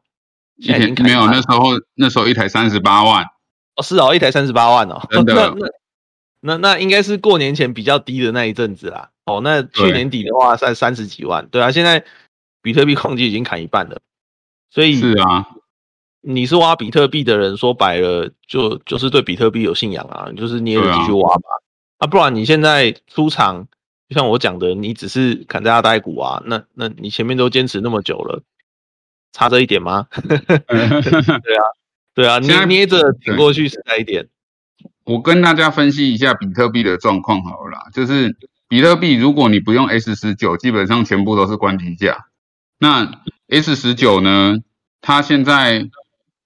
[0.56, 1.64] 没有，那时候
[1.94, 3.24] 那时候一台三十八万
[3.76, 5.34] 哦，是哦，一台三十八万哦，真的。
[5.34, 5.66] 那
[6.40, 9.10] 那那应该是过年前比较低的那一阵子啦。
[9.26, 12.04] 哦，那去年底的话在三十几万，对啊，现在
[12.62, 14.00] 比特币矿机已经砍一半了，
[14.70, 15.48] 所以是啊，
[16.22, 21.48] 你是挖比特币的人，说白了就就是对比特币有信仰啊，就是你也继续挖吧。
[21.98, 23.66] 啊，不然你现在出场，
[24.08, 28.42] 就像我讲的，你只是砍在阿呆股啊，那那你前面都坚持那么久了。
[29.32, 30.08] 差这一点吗？
[30.16, 31.64] 对啊，
[32.14, 34.26] 对啊， 捏捏着挺过去实在一点。
[35.08, 38.36] 我跟大家分析一下比特币的状况好了，就是
[38.68, 42.26] 比特币如果你不用 S 十九，基本上全部都是关机价。
[42.78, 43.10] 那
[43.48, 44.58] S 十九呢？
[45.00, 45.88] 它现在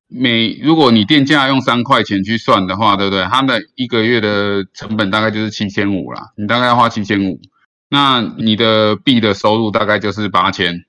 [0.06, 3.24] 每如果你电价用三块钱去算的话，对不对？
[3.24, 7.40] 它的一个月的成本大概就是七千五啦，你大概要花七千五，
[7.88, 10.84] 那你的币的收入大概就是八千。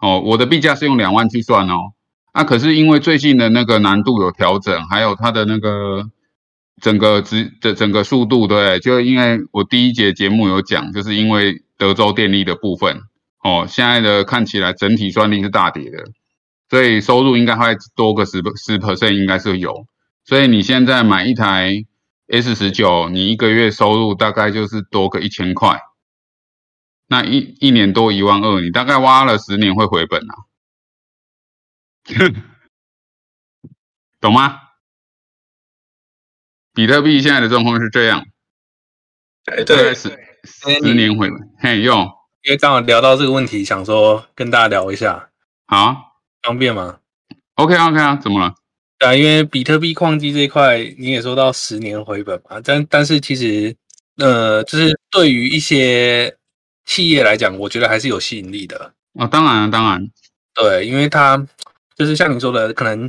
[0.00, 1.94] 哦，我的币价是用两万去算哦，
[2.34, 6.10] 那可是因为最近的那个难度有调整，还有它的那个
[6.80, 13.00] 整个值的整个速度，对，就因为我第一节节目有讲，就是因为德州电力的部分，
[13.42, 15.98] 哦，现在的看起来整体算力是大跌的，
[16.68, 19.86] 所以收入应该会多个十十 percent，应该是有，
[20.24, 21.84] 所以你现在买一台
[22.28, 25.80] S 十九，你一个月收入大概就是多个一千块。
[27.06, 30.34] 那一一年多一万二，你大概挖了十年会回本啊？
[34.20, 34.63] 懂吗？
[36.74, 38.24] 比特币现在的状况是这样，
[39.44, 40.10] 对对，十
[40.44, 42.00] 十年回本，嘿用，
[42.42, 45.30] 因为刚好聊到这个问题，想说跟大家聊一下，
[45.66, 46.98] 好，方便吗
[47.54, 48.54] ？OK OK 啊，怎么了？
[48.98, 53.74] 对啊，因为比特币矿机这一块你也说到十年回本嘛，但但是其实
[54.16, 56.36] 呃，就是对于一些。
[56.86, 59.26] 企业来讲，我觉得还是有吸引力的哦。
[59.26, 60.06] 当然，当然，
[60.52, 61.34] 对，因为它
[61.96, 63.08] 就是像你说的，可能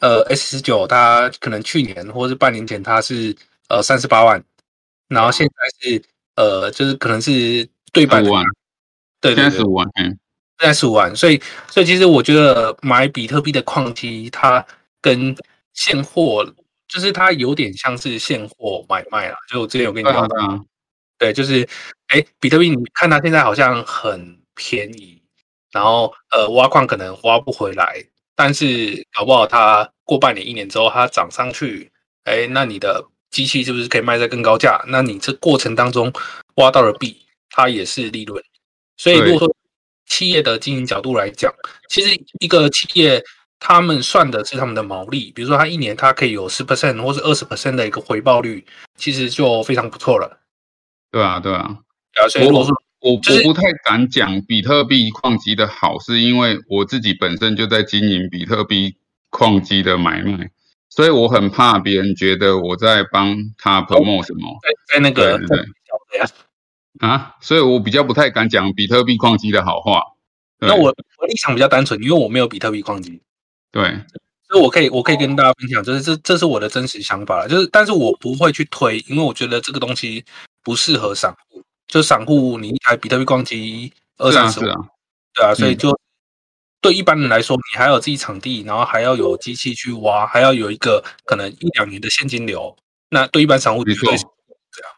[0.00, 3.34] 呃，S 十九它可能去年或者是半年前它是
[3.68, 4.42] 呃三十八万，
[5.08, 6.02] 然后现在是
[6.36, 8.44] 呃就是可能是对半万，
[9.20, 10.04] 对，现在十五万，嗯，
[10.58, 11.14] 现在十五万。
[11.14, 14.64] 所以，所以其实我觉得买比特币的矿机，它
[15.00, 15.36] 跟
[15.72, 16.44] 现货
[16.88, 19.36] 就是它有点像是现货买卖啦。
[19.48, 20.66] 就我之前有跟你讲。
[21.18, 21.66] 对，就是，
[22.08, 25.18] 哎，比特币，你看它现在好像很便宜，
[25.72, 28.04] 然后呃，挖矿可能挖不回来，
[28.36, 31.90] 但是搞不好它过半年、一年之后它涨上去，
[32.24, 34.80] 哎，那你的机器是不是可以卖在更高价？
[34.86, 36.12] 那你这过程当中
[36.56, 37.16] 挖到了币，
[37.50, 38.40] 它也是利润。
[38.96, 39.56] 所以如果说
[40.06, 41.52] 企业的经营角度来讲，
[41.88, 43.22] 其实一个企业
[43.58, 48.64] 他们算的是他们的毛利，比如说他一年他可以有十 percent 或是二十 percent 的一个回报率，
[48.96, 50.40] 其实就非常不错了。
[51.10, 51.78] 对啊，对啊，
[52.14, 58.96] 对啊，所以如果说我我就是不太敢讲比特币矿机的好，是因为我自己本身就在经营比特币
[59.30, 60.50] 矿机的买卖，
[60.88, 65.58] 所以我很怕别人觉得我在帮他 promote 什么在在那个对
[67.00, 70.02] 啊，所以我比较不太敢讲比特币矿机的好话。
[70.58, 70.84] 那我
[71.18, 73.20] 我立场比较单纯，因为我没有比特币矿机，
[73.70, 74.00] 对。
[74.48, 80.24] 所以我可以我可以跟大家分享，就是这这是我的真实想法，就是但是我不会去推，因为我觉得这个东西
[80.62, 84.74] 不适合散户，就散户你一台比特币矿机二三十万，
[85.34, 86.00] 对啊，所以嗯就
[86.80, 92.76] 对一般人来说，你还有自己场地，然后还要有机器去挖，还要有一个可能一两年的现金流，
[93.10, 94.24] 那对一般散户没错绝对是
[94.72, 94.92] 这样。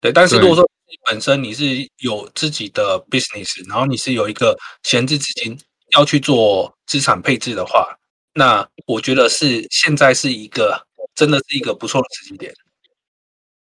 [0.00, 5.58] 对，但是如果说你本身你是有自己的 business，然后你是有一个闲置资金
[5.96, 7.96] 要去做资产配置的话，
[8.34, 12.54] 那我觉得是现在是一个真的是一个不错的时机点。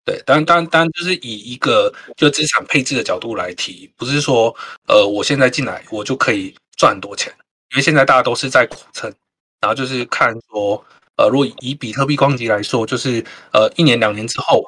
[0.09, 4.55] 对，当然，当然，当然，就是以一个就资产配置的角度来提，不是说
[4.87, 7.31] 呃，我现在进来我就可以赚很多钱，
[7.71, 9.13] 因为现在大家都是在苦撑，
[9.61, 10.83] 然后就是看说，
[11.17, 14.65] 呃，如果以比特币矿机来说，就是呃，一年两年之后，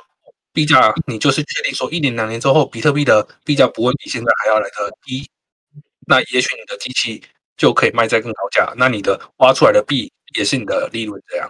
[0.54, 5.28] 币价你就是确定说一年两年之后，比特币的币价不会比现在还要来的低，
[6.06, 7.24] 那也许你的机器
[7.58, 11.50] 就可以卖在更高价，那你的挖出来的币也是你的利润这样。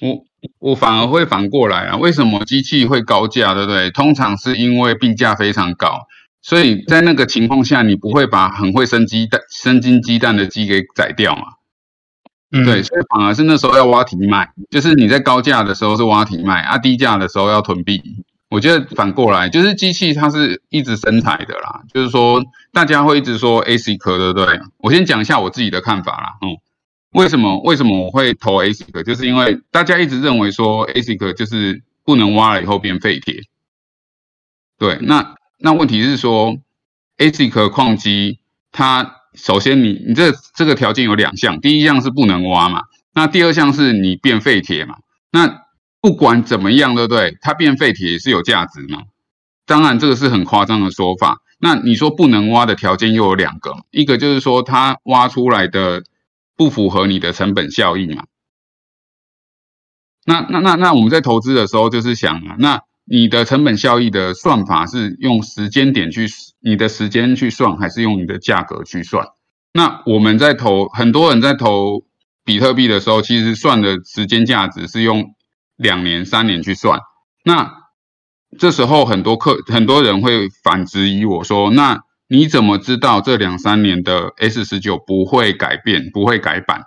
[0.00, 0.24] 我
[0.58, 3.90] 我反而会反过来啊，为什么机器会高价，对不对？
[3.90, 6.06] 通常是因为币价非常高，
[6.42, 11.42] 所以在那个情况下，你不会把很会生鸡蛋、生金鸡蛋的鸡给宰掉嘛？
[12.52, 18.00] 嗯对，，所以反而是那时候要挖题卖，就是你在高价的时候是挖题卖，啊，低价的时候要囤币。
[18.48, 22.40] 我觉得反过来，就是机器它是一直生产的啦，就是说
[22.72, 24.60] 大家会一直说 ASIC 对不对？
[24.78, 26.56] 我先讲一下我自己的看法啦，嗯，
[27.16, 29.02] 为什么为什么我会投 ASIC？
[29.02, 33.40] 就是因为大家一直认为说 ASIC 就是不能挖了以后变废铁，
[34.78, 36.58] 对，那那问题是说
[37.16, 38.38] ASIC 矿机
[38.70, 42.82] 它首先你你这这个条件有两项，第一项是不能挖嘛，
[43.14, 44.96] 那第二项是你变废铁嘛，
[45.32, 45.62] 那
[46.02, 47.38] 不管怎么样，对不对？
[47.40, 49.04] 它变废铁也是有价值嘛。
[49.64, 51.38] 当然，这个是很夸张的说法。
[51.58, 56.04] 那你说不能挖的条件又有两个，一个就是说它挖出来的
[56.56, 58.24] 不符合你的成本效益嘛。
[60.24, 66.26] 那那那那我们在投资的时候就是想啊，那你的成本效益的算法是用时间点去
[66.60, 69.28] 你的时间去算，还是用你的价格去算？
[69.72, 72.04] 那我们在投很多人在投
[72.44, 75.34] 比特币的时候，其实算的时间价值是用
[75.76, 77.00] 两年、三年去算。
[77.44, 77.72] 那
[78.58, 86.82] 这时候很多客很多人会反质疑我说：“那你怎么知道这两三年的 S 十九不会改变、不会改版？”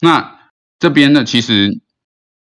[0.00, 0.38] 那
[0.78, 1.80] 这边呢，其实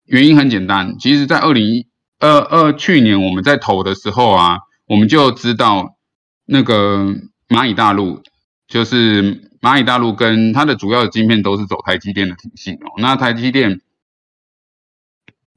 [0.06, 1.88] 原因很简单，其实在二零
[2.20, 5.98] 二二去年我们在投的时候啊，我们就知道
[6.46, 7.15] 那个
[7.50, 8.22] 蚂蚁大陆
[8.67, 12.94] 就是蚂蚁大陆跟它的主要的晶片都是走台积电的体系哦。
[12.98, 13.82] 那台积电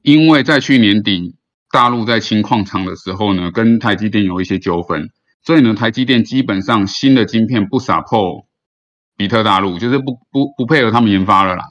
[0.01, 1.35] 因为在去年底
[1.71, 5.09] 大陆在清矿场的时候呢，跟台积电有一些纠纷，
[5.45, 8.47] 所以呢，台积电基本上新的晶片不撒破
[9.15, 11.65] 比特大陆，就是不不不配合他们研发了啦。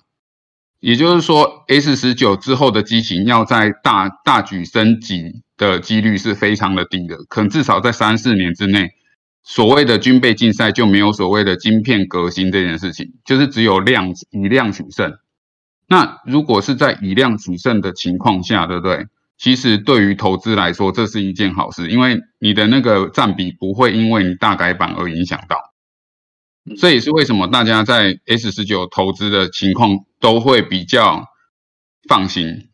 [0.78, 8.90] 也就是说，S 十九之后的机型要在大大举升级的几率是非常的低的，可能至少在三四年之内，
[9.42, 15.14] 所谓的军备竞赛就没有所谓的晶片革新这件事情，就是只有量以量取胜。
[15.88, 19.06] 那如果是在以量取胜的情况下，对不对？
[19.36, 25.56] 其实对于投资来说，这是一件好事，因为你的那个占比不会因为你大改版而影响到。
[26.78, 31.26] 这也是为什么大家在 S 十九投资的情况都会比较
[32.08, 32.68] 放心。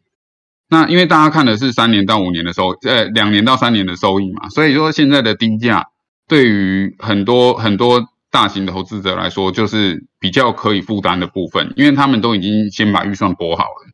[0.69, 5.89] 那因为大家看的是三年到五年的收，呃，两年到三年的收益嘛，所以说现在的低价
[6.29, 13.91] 对于很多很多大型的投资者来说，就是比较可以负担的部分，因为他们都已经先把预算拨好了。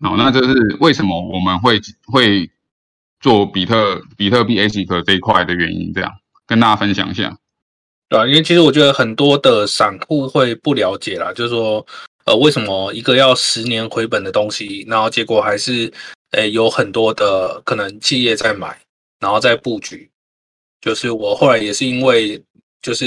[0.00, 2.50] 好，那这是为什么我们会会
[3.20, 6.12] 做比特比特币 ASIC 这一块的原因，这样
[6.46, 7.36] 跟大家分享一下。
[8.08, 11.84] 对啊，因为其实我觉得很多的散户会不了解啦，就是说，
[12.26, 15.90] 呃，为什么一个要十年回本的东西，然后结果还是，
[16.32, 18.78] 呃，有很多的可能企业在买，
[19.20, 20.10] 然后在布局。
[20.82, 22.40] 就是我后来也是因为，
[22.82, 23.06] 就是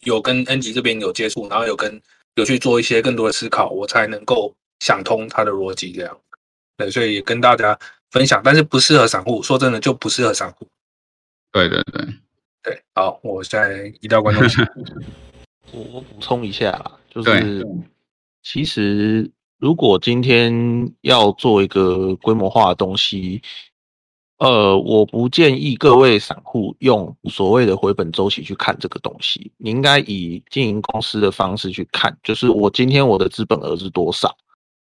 [0.00, 2.00] 有跟恩吉这边有接触，然后有跟
[2.36, 6.18] 有去做一些更多的思考，我才能够想通它的逻辑这样。
[6.78, 7.78] 对，所以也跟大家
[8.10, 10.66] 分享，但是不适合散户，说真的就不适合散户。
[11.52, 12.06] 对对对，
[12.62, 14.62] 对，好，我现在移到观众席。
[15.72, 17.66] 我我补充一下啦，就是
[18.42, 23.42] 其实如果今天要做一个规模化的东西，
[24.38, 34.34] 呃，我不建议各位散户用所谓的回本周期去看这个东西，你应该以经营公司的方式去看，就是我今天我的资本额是多少，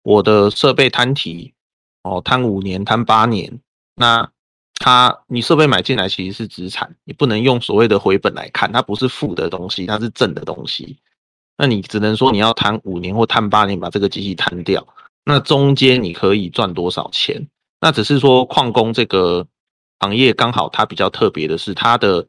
[0.04, 1.54] 我的设备摊提
[2.08, 3.60] 哦，摊五年、摊八年，
[3.96, 4.30] 那
[4.76, 10.98] 它你设备买进来其实是资产，你不能用所谓的回本来看，它不是负的东西，它是正的东西，
[11.58, 14.88] 那你只能说你要摊五年或摊八年把这个机器摊掉，
[15.26, 17.48] 那中间你可以赚多少钱？
[17.82, 19.46] 那只是说矿工这个
[20.00, 22.28] 行业刚好它比较特别的是，它的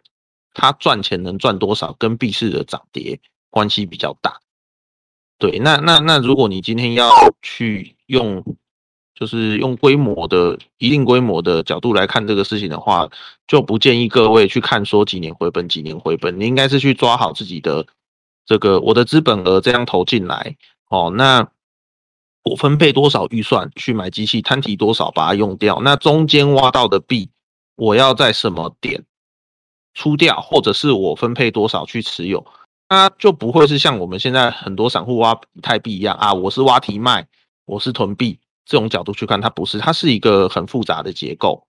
[0.55, 3.21] 它赚钱能赚多少跟币市的涨跌
[3.51, 4.41] 关系比较大。
[5.39, 7.11] 对，那那那如果你今天要
[7.43, 8.43] 去用，
[9.19, 13.09] 就是用规模的一定规模的角度来看这个事情的话，
[13.47, 17.87] 就不建议各位去看说几年回本几年回本，你应该是去抓好自己的
[18.47, 20.57] 这个我的资本额这样投进来
[20.91, 21.49] 哦，那。
[22.45, 27.29] 我分配多少预算去买机器，摊提多少把它用掉，那中间挖到的币，
[27.77, 29.05] 我要在什么点
[29.93, 32.47] 出掉，或者是我分配多少去持有，
[32.89, 37.27] 那就不会是像我们现在很多散户挖以太币一样啊，我是挖提卖，
[37.67, 38.39] 我是囤币
[38.69, 41.67] 这种角度去看，它不是，它是一个很复杂的结构。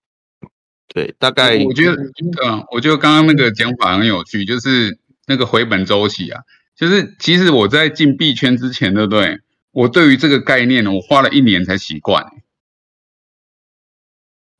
[0.86, 1.96] 对，大概我觉得，
[2.44, 6.42] 嗯，我觉得刚刚那个讲法很有趣，就是那个回本周期啊，
[6.76, 9.38] 就是其实我在进币圈之前，对不对？
[9.70, 12.26] 我对于这个概念呢，我花了一年才习惯。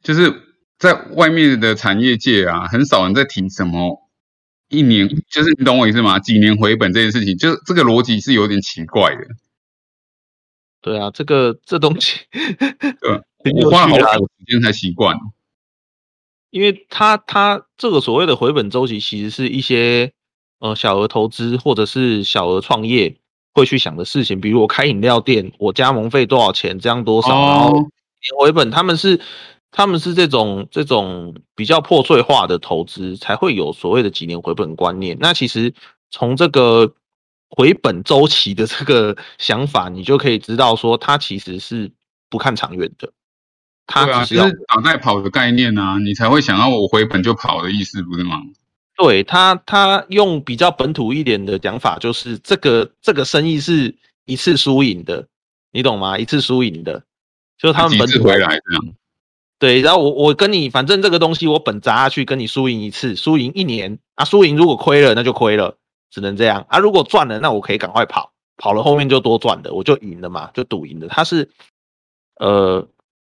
[0.03, 0.33] 就是
[0.79, 4.09] 在外面的产业界啊，很少人在提什么
[4.71, 6.19] 一年，就是你懂我意思吗？
[6.19, 9.27] 几年回本这件事情，就这个逻辑是有点奇怪的。
[10.81, 15.17] 对啊，这个这东西，对，我花了好久时间才习惯。
[16.51, 20.13] 因为它它这个所谓的回本周期，其实是一些
[20.59, 23.17] 呃小额投资或者是小额创业。
[23.53, 27.91] 会去想的事情，比如我开饮料店，我加盟费多少钱，这样多少，然后年
[28.39, 29.21] 回本，他们是
[29.73, 35.19] 他们是这种这种比较破碎化的投资，才会有所谓的几年回本观念。
[35.19, 35.75] 那其实
[36.13, 36.95] 从这个
[37.51, 41.91] 回本周期的这个想法，你就可以知道说，他其实是
[42.29, 43.13] 不看长远的。
[43.87, 48.41] 它只是打在跑的概念啊，你才会想要我回本就跑的意思，不是吗？
[48.97, 53.97] 对他，他用比较本土一点的讲法，就是这个这个生意是
[54.27, 55.27] 一次输赢的，
[55.73, 56.17] 你懂吗？
[56.19, 57.03] 一次输赢的，
[57.59, 58.95] 就他们本土回来这样。
[59.59, 65.79] 对，然后我我跟你，反正这个东西我本砸下去，跟你输赢一次，输赢一年啊，输赢如果亏了那就亏了，
[66.11, 66.79] 只能这样啊。
[66.79, 71.09] 如果赚了，那我可以赶快跑，跑了后面就多赚的，我就赢了嘛，就赌赢的。
[71.09, 71.51] 它是
[72.37, 72.87] 呃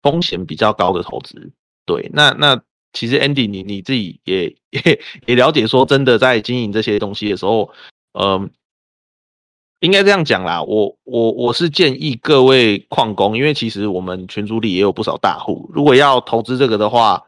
[0.03, 1.53] 风险比较高的投资，
[1.87, 2.63] 对，那那。
[2.95, 7.71] 其实 Andy，你你自己也也也了解，说真的，在经营这些东西的时候，
[8.13, 8.51] 嗯，
[9.81, 10.63] 应该这样讲啦。
[10.63, 17.23] 我我我是建议各位矿工，因为其实我们群组里也有不少大户，如果要投资这个的话，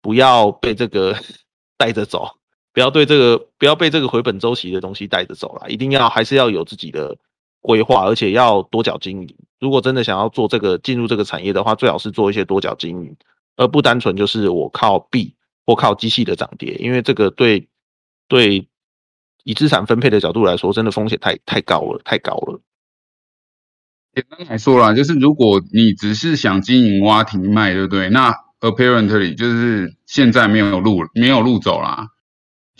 [0.00, 1.16] 不要被这个
[1.76, 2.36] 带着走，
[2.80, 7.18] 不要对这个不要被这个回本周期的东西带着走了，一定要还是要有自己的
[7.60, 9.36] 规划，而且要多角经营。
[9.58, 13.14] 如果真的想要做这个进入这个产业的话，最好是做一些多角经营。
[13.56, 15.34] 而不单纯就是我靠币
[15.66, 17.68] 或靠机器的涨跌，因为这个对
[18.28, 18.66] 对
[19.44, 22.62] 以资产分配的角度来说，真的风险太太高了，太高了。
[24.14, 28.08] 简单来说啦，就是如果你只是想经营挖停卖，对不对？
[28.08, 32.08] 那 apparently 就是现在没有路没有路走啦。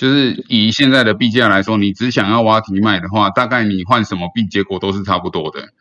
[0.00, 5.74] 就是以现在的币价来说，你只想要挖提卖的话，大概你换什么币，结果都是差不多的。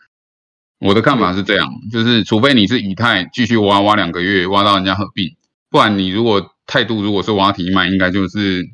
[0.77, 5.37] 我的看法是这样，就是除非你是以太继续挖挖两个月，挖到人家合并，
[5.69, 8.65] 不然你如果态度如果是挖提卖，应该就是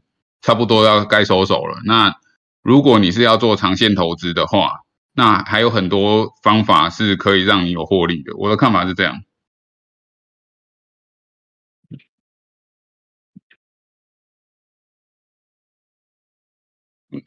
[0.42, 1.80] 差不多要该收手了。
[1.86, 2.16] 那
[2.64, 4.80] 如果你是要做长线投资的话，
[5.14, 8.36] 那还有很多方法是可以让你有获利的。
[8.38, 9.22] 我的看法是这样。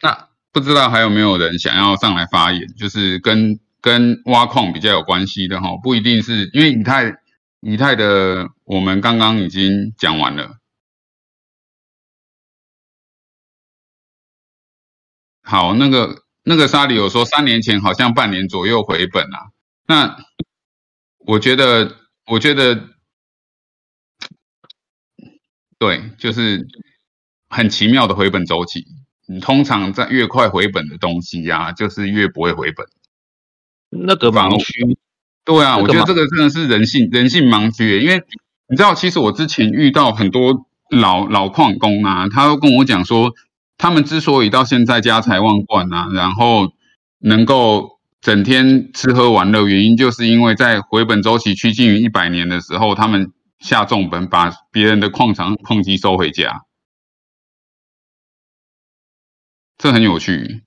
[0.01, 3.59] 那不知道还有没有人想要上来发言，就是跟。
[3.81, 7.17] 跟挖矿比较有关系的哈，不一定是因为以太，
[7.61, 10.59] 以太的我们刚刚已经讲完了。
[15.43, 19.53] 好，那个那个沙里有说三年前好像半年左右回本啊，
[19.87, 20.17] 那
[21.19, 22.89] 我觉得我觉得
[25.79, 26.67] 对，就是
[27.49, 28.85] 很奇妙的回本周期。
[29.29, 32.87] 你通常在越快回本的东西呀，就是越不会回本。
[33.91, 34.97] 那个盲区，
[35.45, 38.01] 对啊，我觉得这个真的是人性人性盲区。
[38.01, 38.23] 因为
[38.69, 43.33] 你知道，其实我之前遇到很多老老矿工啊，他都跟我讲说，
[43.77, 46.73] 他们之所以到现在家财万贯啊，然后
[47.21, 56.63] 能够整天吃喝玩乐，原因就是因为在回本周期趋近于一百年的时候，他们下重本把别人的矿场矿机收回家，
[59.79, 60.63] 这很有趣。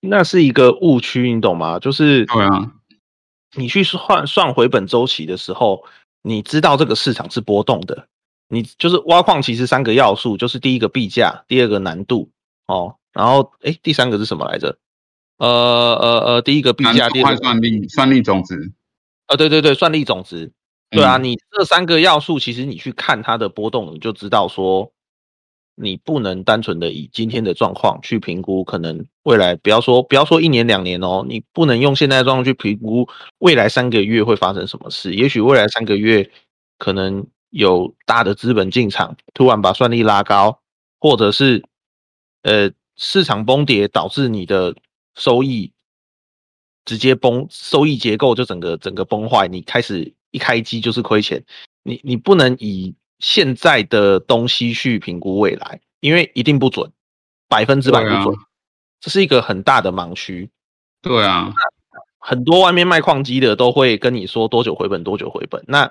[0.00, 1.78] 那是一个误区，你懂吗？
[1.78, 2.72] 就是对啊，
[3.56, 5.84] 你去算算回本周期的时候，
[6.22, 8.06] 你知道这个市场是波动的。
[8.48, 12.30] 你就是挖矿，其实三个要素，就是第一个币价，第二个难度
[12.66, 14.76] 哦，然后哎，第三个是什么来着？
[15.38, 18.72] 呃呃呃，第一个币价，第二个算力，算力总值。
[19.26, 20.52] 啊，对对对，算力总值。
[20.90, 24.92] 对啊，你这三个要素，其实你去看它的波动，你就知道说，
[25.74, 33.08] 你不能单纯的以今天的状况去评估，可能未来不要说不要说一年两年哦，你不能用现在的状况去评估
[33.38, 35.14] 未来三个月会发生什么事。
[35.14, 36.30] 也许未来三个月
[36.78, 37.26] 可能。
[37.56, 40.58] 有大的资本进场，突然把算力拉高，
[40.98, 41.62] 或者是
[42.42, 44.74] 呃市场崩跌导致你的
[45.14, 45.72] 收益
[46.84, 51.44] 直接崩，收益结构就整个整个崩坏，你开始一开机就是亏钱。
[51.84, 52.92] 你你不能以
[53.24, 56.92] 现在的东西去评估未来，因为一定不准，
[57.48, 58.36] 百分之百不准，
[59.00, 60.50] 这是一个很大的盲区。
[61.00, 61.50] 对啊，
[62.18, 65.64] 很多外面卖矿机的都会跟你说多久回本，多久回本。
[65.66, 65.90] 那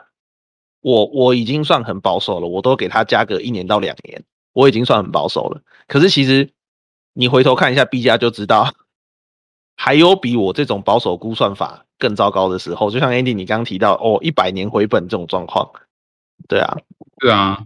[0.81, 4.23] 我我已经算很保守了，我都给他加个一年到两年，
[4.53, 5.63] 我已经算很保守了。
[5.87, 6.51] 可是其实
[7.13, 8.75] 你回头看一下 B 加就知道，
[9.75, 12.91] 还有比我这种保守估算法更糟糕的时候。
[12.91, 15.71] 就像 Andy 你刚刚提到哦，一百年回本这种状况，
[16.47, 16.77] 对啊，
[17.19, 17.65] 对啊。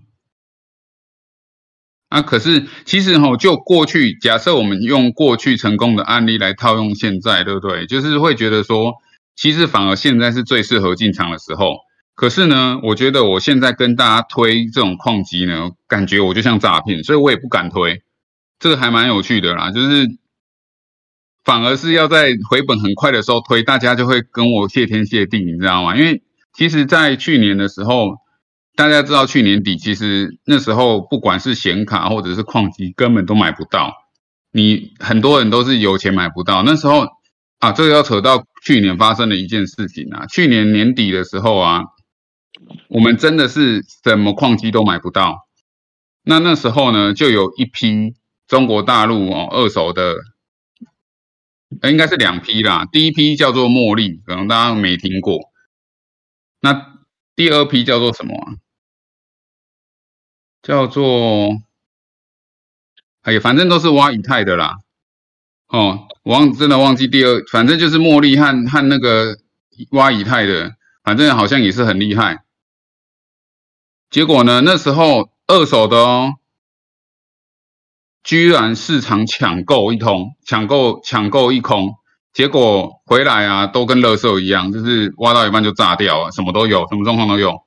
[2.10, 7.86] 啊，可是其实哈，就过去假设我们用过去成功的案例来套用现在，对不对？
[7.86, 8.94] 就是会觉得说，
[9.36, 11.80] 其实反而现在是最适合进场的时候。
[12.16, 18.02] 可是呢，我觉得我现在跟大家推这种矿机呢，感觉我就像诈骗，所以我也不敢推。
[18.58, 20.08] 这个还蛮有趣的啦，就是
[21.44, 25.96] 反而是要在回本很快的时候推，大家就会跟我谢天谢地，你知道吗？
[25.96, 26.24] 因为
[26.54, 28.16] 其实，在去年的时候，
[28.78, 33.92] 大家知道去年底，其实那时候不管是显卡或者是矿机，根本都买不到。
[34.52, 36.64] 你很多人都是有钱买不到。
[36.64, 37.06] 那时候
[37.60, 41.84] 啊，这个要扯到去年发生的一件事情啊，去年年底的时候啊。
[42.90, 45.48] 我们真的是什么矿机都买不到。
[46.24, 48.16] 那那时候呢，就有一批
[48.48, 50.16] 中国大陆哦二手的，
[51.84, 52.88] 应该是两批啦。
[52.92, 55.52] 第一批叫做茉莉，可能大家没听过。
[56.60, 56.98] 那
[57.36, 58.34] 第二批叫做什么？
[60.68, 61.62] 叫做，
[63.22, 64.76] 哎呀，反正都是挖以太的啦。
[65.70, 69.38] 哦，忘真的忘记第二，反正就是茉莉和和那个
[69.92, 70.74] 挖以太的，
[71.06, 72.44] 反正好像也是很厉害。
[74.10, 74.60] 结果呢？
[74.60, 76.34] 那时候二手的哦，
[78.22, 81.96] 居然市场抢购一通，抢购抢购一空，
[82.34, 87.67] 结果回来啊，都跟垃圾一样，就是挖到一半就炸掉啊，什么都有，什么状况都有。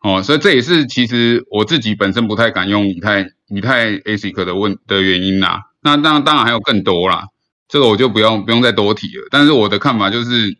[0.00, 5.62] 哦，所以这也是其实我自己本身不太敢用以太以太 ASIC 的问的原因啦。
[5.82, 7.24] 那当然当然还有更多啦，
[7.68, 9.28] 这个我就不用不用再多提了。
[9.30, 10.56] 但是我的看法就是，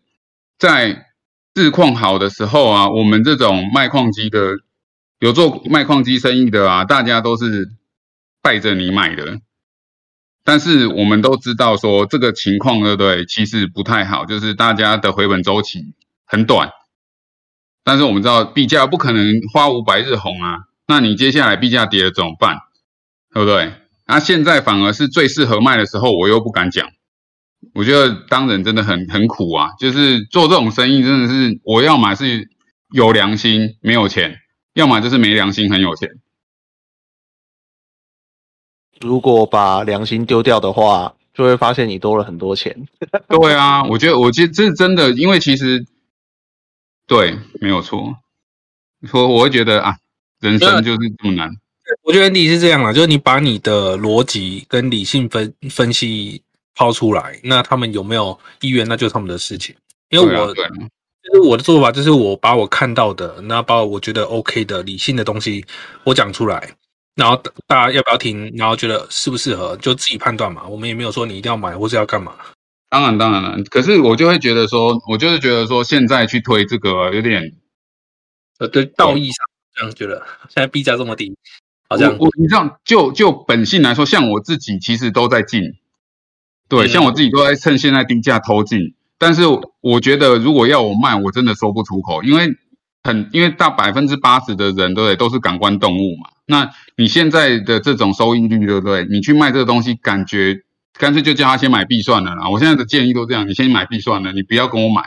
[0.59, 1.07] 在
[1.55, 4.57] 市况好的时候啊，我们这种卖矿机的。
[5.21, 7.71] 有做卖矿机生意的啊，大家都是
[8.41, 9.41] 带着你买的，
[10.45, 13.27] 但是我们都知道说这个情况对不对？
[13.27, 15.81] 其实不太好，就是大家的回本周期
[16.25, 16.71] 很短。
[17.89, 22.59] 但是我们知道币价不可能花无百日红啊，那你接下来币价跌了怎么办？
[23.33, 23.73] 对不对？
[24.07, 26.87] 那现在反而是最适合卖的时候，我又不敢讲。
[27.73, 32.51] 我觉得当人真的很很苦啊，就是做这种生意真的是，我要买是
[32.93, 34.37] 有良心，没有钱。
[34.75, 36.11] 要么就是没良心，很有钱。
[39.01, 42.87] 如果把良心丢掉的话，就会发现你多了很多钱。
[43.29, 45.87] 对啊，我觉得，我觉得这是真的，因为其实
[47.09, 48.15] 对，没有错。
[49.11, 49.97] 说我会觉得啊，
[50.41, 51.51] 人生就是这么难。
[52.05, 56.41] 我觉得你是这样啦，就是你把你的逻辑跟理性分分析
[56.77, 59.75] 抛出来，那他们有没有意愿，那就是他们的事情。
[60.11, 60.55] 因为我。
[61.21, 65.63] 就是我的做法，就是我把我看到的，那把我觉得 OK 的理性的东西，
[66.05, 66.71] 我讲出来，
[67.17, 67.37] 然后
[67.67, 70.67] 大家要不要听，然后觉得适不适合，就自己判断嘛。
[70.67, 72.35] 我们也没有说你一定要买或是要干嘛。
[72.91, 73.63] 当然，当然了。
[73.65, 77.53] 可是我就会觉得说，我就是觉得说，现在去推这个有点，
[78.59, 80.25] 呃，对，道义上这样觉得。
[80.49, 81.37] 现在币价这么低，
[81.89, 85.75] 好像我你这样就就本性来说，像我自己其实都在进，
[86.69, 88.95] 对，像我自己都在趁现在低价偷进。
[89.19, 89.43] 但是
[89.81, 92.57] 我觉得，如果要我卖，我真的说不出口，因为
[93.03, 95.17] 很因为大百分之八十的人，对不对？
[95.17, 96.31] 都是感官动物嘛。
[96.47, 99.05] 那你现在的这种收益率，对不对？
[99.11, 100.63] 你去卖这个东西，感觉
[100.99, 102.49] 干脆就叫他先买币算了啦。
[102.51, 105.03] 我现在的建议都这样，你先买币算了，你不要跟我买。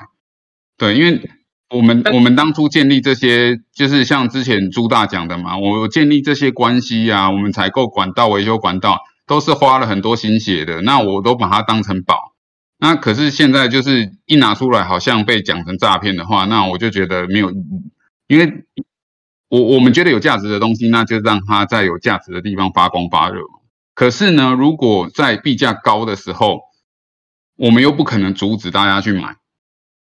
[0.77, 1.29] 对，因为
[1.69, 10.81] 我们我们当初建立这些，就是像之前朱大讲的嘛，我建立这些关系啊，我们采购管道、维修管道，都是花了很多心血的。
[10.81, 12.33] 那我都把它当成宝。
[12.79, 17.91] 那可是现在就是一拿出来，好像被讲成诈骗的话，那我就觉得没有意义。
[18.27, 18.63] 因为
[19.49, 23.41] 我我们觉得有价值的东西，那就让它在有价值的地方发光发热。
[23.93, 26.61] 可是呢，如果在币价高的时候，
[27.55, 29.35] 我们又不可能阻止大家去买，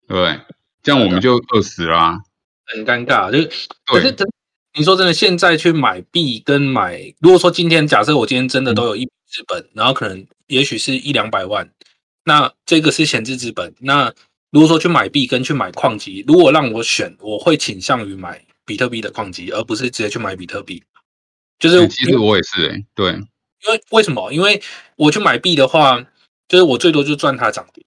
[0.07, 0.41] 对不对？
[0.83, 2.19] 这样我们就饿死了，
[2.67, 3.31] 很尴尬。
[3.31, 3.51] 就是
[3.85, 4.27] 可是真，
[4.75, 11.71] 你说真的，现在去买币跟买，如果说今天假设我今天真的都有一笔资本，然后可能也许是一两百万。
[12.25, 13.75] 那这个是闲置资本。
[13.81, 14.13] 那
[14.51, 20.83] 如果说去买币跟去买矿机，如果让我选，我会倾向于买比特币的矿机，而不是直接去买比特币。
[21.59, 23.19] 就是其实我也是哎，对，
[23.67, 24.33] 因为为什么？
[24.33, 24.61] 因为
[24.97, 26.01] 我去买币的话，
[26.49, 27.85] 就是我最多就赚它涨跌。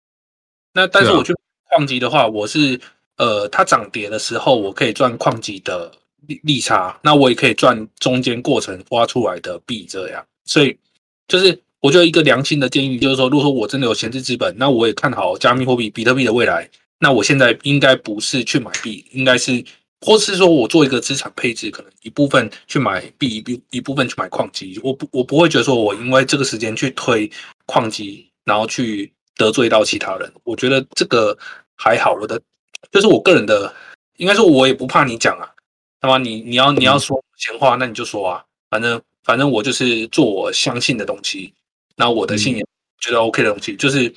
[0.73, 1.33] 那但是我去
[1.69, 2.79] 矿机的话，我是
[3.17, 5.91] 呃，它涨跌的时候，我可以赚矿机的
[6.27, 10.25] 利利差，那我也可以赚中间过程挖出来的币，这样。
[10.45, 10.77] 所以
[11.27, 11.61] 就是。
[11.83, 16.69] 我觉得一个良心的建议就是说，如果说我真的有闲置资本，那我也看好加密货币比特币的未来，
[16.99, 19.65] 那我现在应该不是去买币，应该是，
[20.01, 24.79] 或是说我做一个资产配置，可能一部分去买币，一一部分去买矿机。
[24.83, 27.29] 我不，我不会觉得说我因为这个时间去推
[27.67, 30.33] 矿机，然后去得罪到其他人。
[30.43, 31.37] 我觉得这个
[31.75, 32.13] 还好。
[32.19, 32.41] 我的
[32.91, 33.73] 就是我个人的，
[34.17, 35.47] 应该说我也不怕你讲啊。
[36.01, 41.53] 那么你你要你要说闲话，那你就说啊，反正反正我就是做我相信的东西。
[41.95, 42.67] 那我的信仰
[42.99, 44.11] 觉得 OK 的东西，就是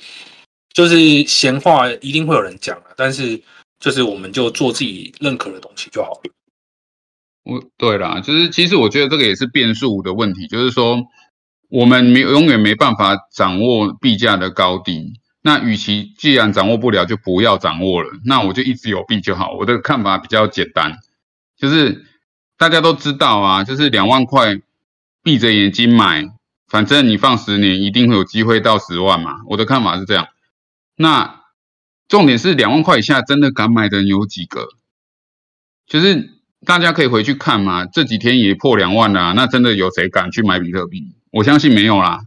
[0.73, 3.39] 就是闲话一定会有人讲啊，但是
[3.85, 6.21] 就是我们就做自己认可的东西就好了。
[7.43, 10.97] 我对啦，就是其实我觉得这个也是变数的问题，就是说
[11.69, 15.13] 我们没永远没办法掌握币价的高低。
[15.43, 18.09] 那与其既然掌握不了，就不要掌握了。
[18.25, 19.53] 那我就一直有币就好。
[19.53, 20.97] 我的看法比较简单，
[21.55, 22.07] 就是
[22.57, 24.59] 大家都知道啊，就是两万块
[25.21, 26.25] 闭着眼睛买。
[26.67, 29.41] 反正你放十年，一定会有机会到十万嘛。
[29.47, 30.29] 我的看法是这样。
[30.95, 31.44] 那
[32.07, 34.67] 重点是两万块以下，真的敢买的人有几个？
[35.87, 37.85] 就是大家可以回去看嘛。
[37.85, 41.15] 这几天也破两万了，那真的有谁敢去买比特币？
[41.31, 42.21] 我相信没有啦，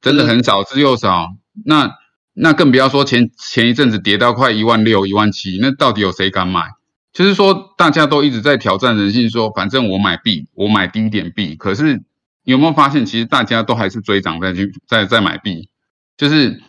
[0.00, 1.36] 真的很少之又少。
[1.64, 1.96] 那
[2.32, 6.70] 那更不要说前前一阵子跌到快一万六、一万七，那到底有谁敢买？
[7.12, 12.02] 就是说大家都一直在挑战人性，说反正我买币，我买低一点币，可是。
[12.42, 15.68] 有没有发现，其实大家都还是追涨再去再再买币，
[16.16, 16.60] 就是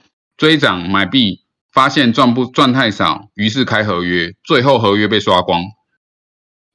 [0.42, 5.62] 追涨买币，发现赚不赚太少，于是开合约，最后合约被刷光。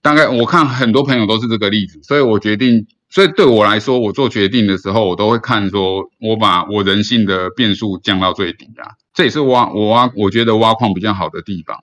[0.01, 11.77] 大概我看很多朋友都是这个例子，所以我决定，所以对我来说，我做决定的时候，我都会看说，我把我人性的变数降到最低啊，这也是挖我挖我觉得挖矿比较好的地方。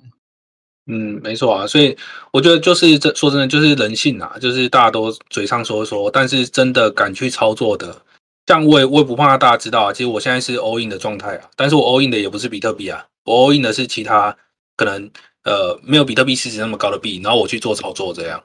[0.88, 1.98] 嗯，没错啊，所以
[2.32, 8.02] 我觉得就是这说真的，就是人性啊，就是大家都嘴上说说，但是真的敢去操作的，
[8.48, 9.94] 像我也我也不怕大家知道啊。
[9.94, 14.36] 其实我现在是 all in 的状态啊，但是我 all in 的也不是比特币啊，我 all in 的是其他
[14.76, 15.10] 可能
[15.44, 18.44] 呃没有比特币市值那么高的币，然后我去做操作这样。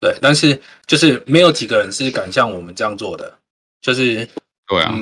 [0.00, 3.38] 对，但是就是没有几个人是敢像我们这样做的，
[3.82, 4.26] 就是
[4.66, 4.94] 对啊，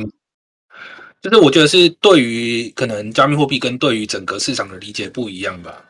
[1.23, 5.85] 就是我觉得是对于可能加密货币跟对于整个市场的理解不一样吧。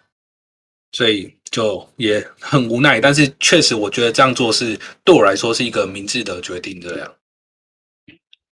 [0.92, 6.80] 所以就也很无奈，但是确实我觉得这样做是对我来说是一个明智的决定。
[6.80, 7.14] 这样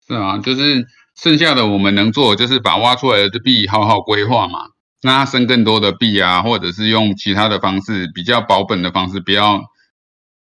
[0.06, 0.86] 是啊，就是
[1.16, 4.68] 剩下的我们能做，就是把挖出来的币好好规划嘛，
[5.02, 9.60] 让它生更多的币啊，或者是用其他的方式，比较保本的方式，不要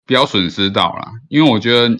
[0.05, 1.07] 不要损失到了。
[1.29, 1.97] 因为我觉得，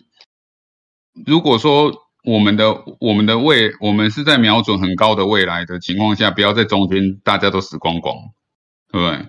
[1.26, 1.92] 如果说
[2.24, 8.16] 我们的我们的未，我们是在瞄准很高的未来的情况下，不要在中间大家都死光光，
[8.92, 9.26] 对不对？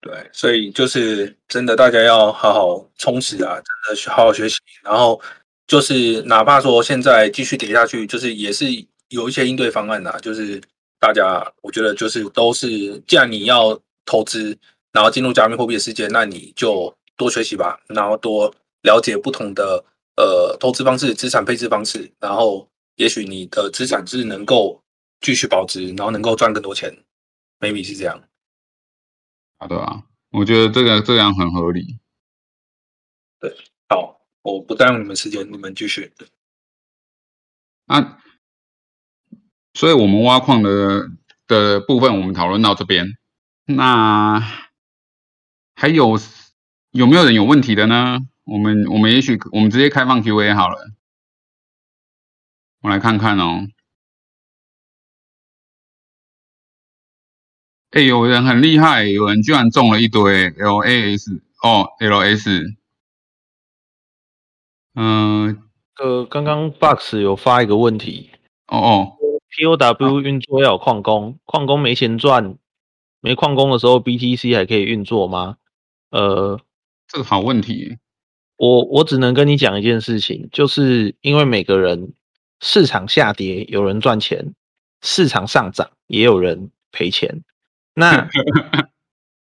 [0.00, 3.64] 对，所以就是真的，大家要好好充实啊，真
[3.96, 4.56] 的好好学习。
[4.82, 5.18] 然后
[5.66, 8.66] 就是哪怕说现在继续跌下去，就是也是
[9.08, 10.18] 有一些应对方案的。
[10.20, 10.60] 就是
[10.98, 14.56] 大家，我觉得就是都是，既然你要投资，
[14.92, 19.84] 然后进入加密货币的世界，那你就多学习吧，然后多了解不同的
[20.16, 24.82] 呃投资方式、资产配置方式，然后也许你的资产是能够
[25.20, 26.94] 继续保值，然后能够赚更多钱
[27.60, 28.22] ，maybe 是这样。
[29.58, 31.98] 好的啊，我觉得这个这样很合理。
[33.40, 33.56] 对，
[33.88, 36.12] 好，我不占用你们时间，你们继续。
[37.86, 38.18] 啊，
[39.72, 41.10] 所以我们挖矿的
[41.46, 43.06] 的部分，我们讨论到这边。
[43.64, 44.38] 那
[45.74, 46.18] 还有
[46.90, 48.18] 有没有人有问题的呢？
[48.44, 50.90] 我们我们也许我们直接开放 Q&A 好了，
[52.82, 53.66] 我来看看哦。
[57.92, 62.83] 哎，有人很厉害，有人居然中了一堆 LAS 哦，LS。
[64.94, 65.62] 嗯，
[65.98, 68.30] 呃，刚刚 Box 有发一个问题，
[68.68, 69.12] 哦哦
[69.50, 72.56] ，POW 运作要有矿工，矿工没钱赚，
[73.20, 75.56] 没矿工的时候，BTC 还可以运作吗？
[76.10, 76.60] 呃，
[77.08, 77.98] 这个好问题，
[78.56, 82.12] 我我只能跟你讲一件事情，就是因为每个人
[82.60, 84.52] 市场下跌，有人赚钱；
[85.02, 87.42] 市场上涨，也有人赔钱。
[87.94, 88.28] 那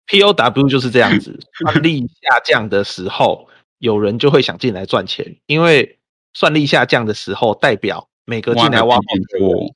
[0.07, 3.47] POW 就是这样子，算力下降的时候，
[3.83, 5.99] 有人就会想进来赚钱，因为
[6.33, 9.75] 算力下降的时候，代表每个进来挖矿的人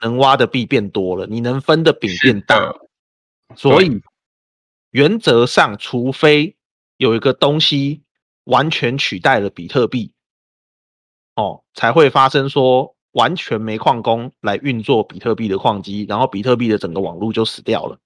[0.00, 2.74] 能挖的币变多了，你能分的饼变大，
[3.54, 4.02] 所以
[4.90, 6.56] 原则上，除非
[6.96, 8.02] 有一个东西
[8.42, 10.10] 完全取代了比特币，
[11.36, 18.00] 哦，才会发生说完全没矿工来运作比特币的矿机，然后比特币的整个网络就死掉了。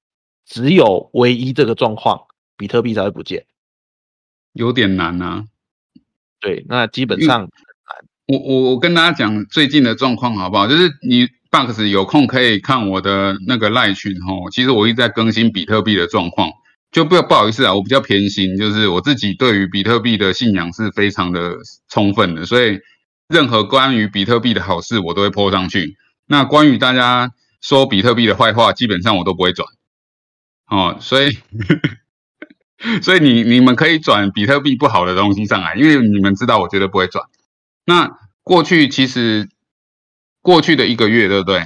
[0.45, 2.27] 只有唯一这个状况，
[2.59, 3.47] 比特币才会不见，
[4.59, 5.45] 有点难啊。
[6.41, 7.49] 对，那基本上。
[8.27, 10.67] 我我我跟大家讲最近的状况好不好？
[10.67, 14.51] 就是你 Box 有空可以看我的那个赖群哦。
[14.53, 16.51] 其实我一直在更新比特币的状况，
[16.93, 21.57] 就不不好意思啊，我比较偏心，就是我自己对于比特币的信仰是非常的
[21.89, 22.81] 充分的，所以
[23.29, 25.97] 任何关于比特币的好事我都会泼上去。
[26.27, 27.33] 那关于大家
[27.63, 29.67] 说比特币的坏话，基本上我都不会转。
[30.69, 31.39] 哦，所以，
[33.03, 37.25] 所以你你们可以转比特币不好的东西上来，因为你们知道我绝对不会转。
[37.85, 39.49] 那过去其实
[40.43, 41.65] 过去的一个月，对不对？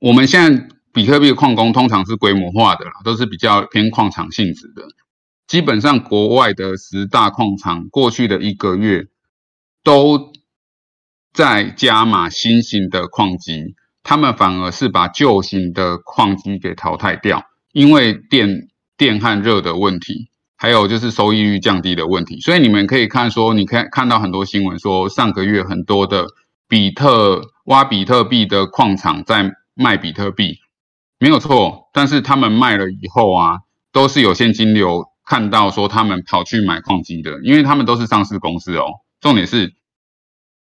[0.00, 4.82] 我们现在比特币矿工通常是规模化的啦，都是比较偏矿场性质的。
[5.46, 9.06] 基本上国外的十大矿场过去的一个月
[9.82, 10.32] 都
[11.32, 17.44] 在加码新型的矿机，他们反而是把旧型的矿机给淘汰掉。
[17.72, 26.26] 因为电电和热的问题，还有就是收益率降低的问题，所以你们可以看说，你看看到很多新闻说，上个月很多的
[26.68, 30.58] 比特挖比特币的矿场在卖比特币，
[31.18, 31.90] 没有错。
[31.92, 33.58] 但是他们卖了以后啊，
[33.92, 38.86] 都是有现金流，看到说他们跑去买矿机的，因为他们都是上市公司哦。
[39.20, 39.74] 重点是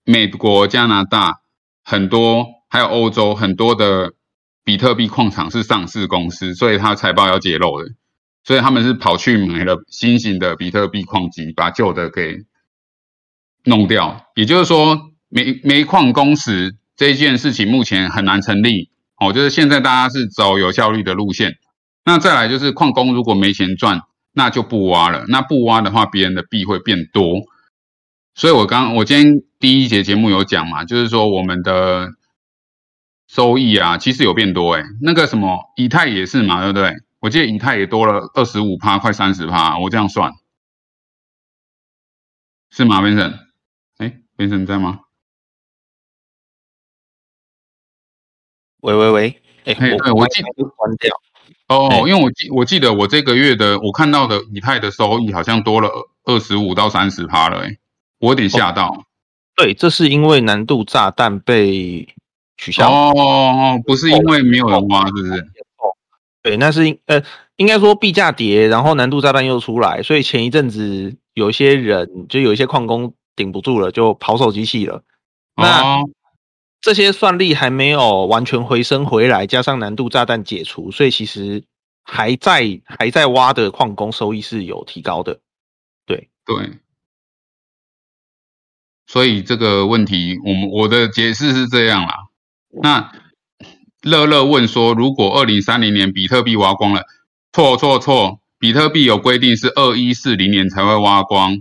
[0.04, 1.40] 美国、加拿大
[1.84, 4.12] 很多，还有欧洲很多的。
[4.66, 7.88] 比特币矿场是上市公司，所以它财报要揭露的，
[8.46, 12.44] 所以他们是跑去买了新型的比特币矿机，把旧的给
[13.64, 14.24] 弄掉。
[14.36, 19.32] 也就是说，煤煤矿工时这件事情目前很难成立哦。
[19.32, 21.56] 就是现在大家是走有效率的路线，
[22.04, 25.24] 那再来就是矿工如果没钱赚，那就不挖了。
[25.26, 27.40] 那不挖的话，别人的币会变多。
[28.36, 32.12] 所以我刚我今天第一节节目有讲嘛，就是说我们的。
[33.28, 36.94] 收益啊，其实有变多哎，那个什么以太也是嘛，对不对？
[37.26, 40.32] 我记得以太也多了二十五趴，快三十趴，我这样算，
[42.70, 43.36] 是吗，Vincent？
[43.98, 45.00] 哎，Vincent 在吗？
[48.78, 51.20] 喂喂喂，哎，对，我记得关掉。
[51.66, 55.90] 哦，因为我记我记得我这个月的我看到的以太的收益好像多了
[56.22, 57.76] 二十五到三十趴了，哎，
[58.20, 59.04] 我有点吓到。
[59.56, 62.14] 对，这是因为难度炸弹被。
[62.58, 65.46] 取消哦哦，不是因为没有人挖，是不是？
[66.46, 67.22] 哦，对，那是呃，
[67.56, 75.02] 应该说币价跌，然后难度炸弹又出来，所以前一阵子有一些人就有一些矿工顶不住了，就跑手机器了。
[75.56, 75.98] 那
[76.80, 81.64] 这些算力还没有完全回升回来，加上难度炸弹解除，所以其实
[82.04, 85.40] 还在还在挖的矿工收益是有提高的。
[86.06, 86.78] 对对，
[89.08, 92.28] 所以这个问题，我们我的解释是这样啦。
[92.70, 93.12] 那
[94.06, 97.06] 乐乐问说，如果二零三零年比特币挖光了，
[97.52, 101.60] 错错错，比特币有规定是二一四零年才会挖光。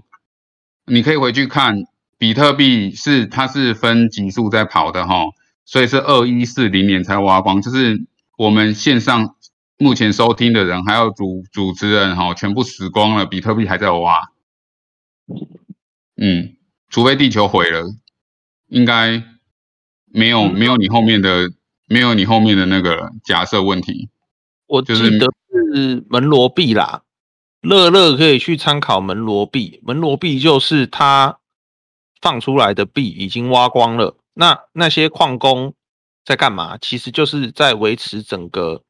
[0.85, 1.85] 你可以回去看，
[2.19, 5.23] 比特币是它是分级数在跑的哈，
[5.65, 7.63] 所以是二一四零年才挖光。
[7.63, 8.05] 就是
[8.37, 9.35] 我们线上
[9.79, 14.29] 目前收听的人，还有主主持人哈，全部死光了，比特币还在挖。
[16.15, 16.55] 嗯，
[16.91, 17.85] 除非地球毁了，
[18.67, 19.23] 应该。
[20.17, 21.51] 没有没有你后面的
[21.87, 24.09] 没有你后面的那个假设问题，
[24.67, 25.27] 我记得
[25.73, 27.03] 是门罗币啦，
[27.61, 31.39] 乐乐可以去参考门罗币，门罗币就是它
[32.21, 35.73] 放出来的币已经挖光了，那那些矿工
[36.23, 36.77] 在干嘛？
[36.79, 38.81] 其实就是在维持整个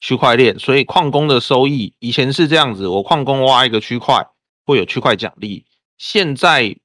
[0.00, 4.26] 区块链，所以矿工的收益以前是这样子，我矿工挖一个区块
[4.66, 5.64] 会有区块奖励，
[5.96, 6.76] 现在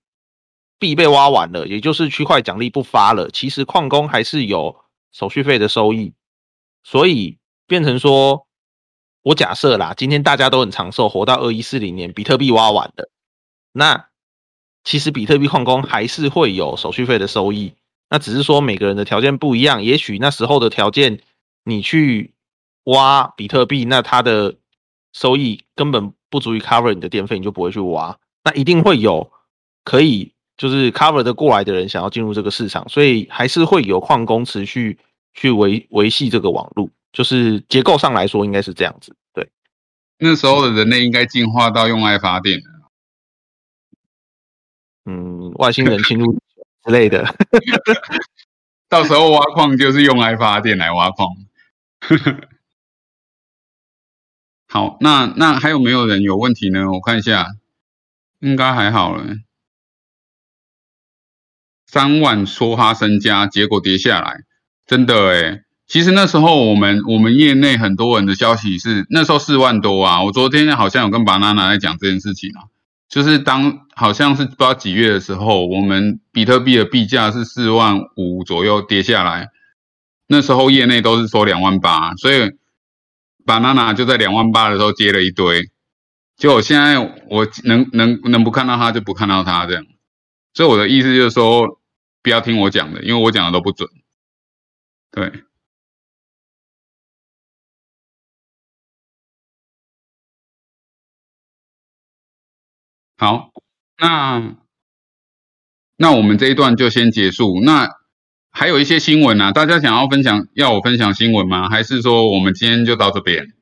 [0.80, 4.78] 币被挖完了，也就是区块奖励不发了，其实矿工还是有
[5.18, 6.14] 手续费的收益，
[6.84, 8.46] 所以变成说，
[9.24, 13.10] 我假设啦，今天大家都很长寿，活到二一四零年，比特币挖完的，
[13.72, 14.10] 那
[14.84, 17.74] 其实比特币矿工还是会有手续费的收益，
[18.12, 21.20] 那只是说每个人的条件不一样，也许那时候的条件，
[21.64, 22.36] 你去
[22.84, 24.56] 挖比特币，那它的
[25.14, 28.20] 收益根本不足以 cover 你的电费，你就不会去挖。
[28.44, 29.32] 那一定会有
[29.84, 35.00] 可以就是 cover 的过来的人想要进入这个市场，所以还是会有矿工持续
[35.38, 39.16] 去维维系这个网络，就是结构上来说应该是这样子。
[39.34, 39.50] 对，
[40.18, 42.60] 那时候的人类应该进化到用爱发电
[45.06, 46.34] 嗯，外星人侵入
[46.84, 47.24] 之类的，
[48.90, 51.28] 到时候挖矿就是用爱发电来挖矿。
[54.68, 56.92] 好，那那还有没有人有问题呢？
[56.92, 57.48] 我看一下，
[58.40, 59.36] 应该还好了。
[61.86, 64.44] 三万说哈身家，结果跌下来，
[64.88, 70.24] 真的诶其实那时候我们我们业内很多人的消息是那时候四万多啊。
[70.24, 72.66] 我昨天好像有跟巴娜娜在讲这件事情啊，
[73.08, 79.50] 就是当好像是不知道几月的时候，我们比特币的币价是四万五左右跌下来，
[80.28, 82.52] 那时候业内都是说两万八，所以。
[83.46, 85.70] 巴娜娜就在两万八的时候接了一堆，
[86.36, 89.86] 结果现在我能能能不看到他就不看到他这样，
[90.54, 91.80] 所以我的意思就是说，
[92.22, 93.88] 不要听我讲的，因为我讲的都不准。
[95.18, 95.32] 对，
[103.18, 103.50] 好，
[103.98, 104.56] 那
[105.96, 107.60] 那我们这一段就先结束。
[107.64, 107.90] 那
[108.52, 111.68] 还有一些新闻啊，大家想要分享，要我分享新闻吗？
[111.68, 113.57] 还是说我们今天就到这边？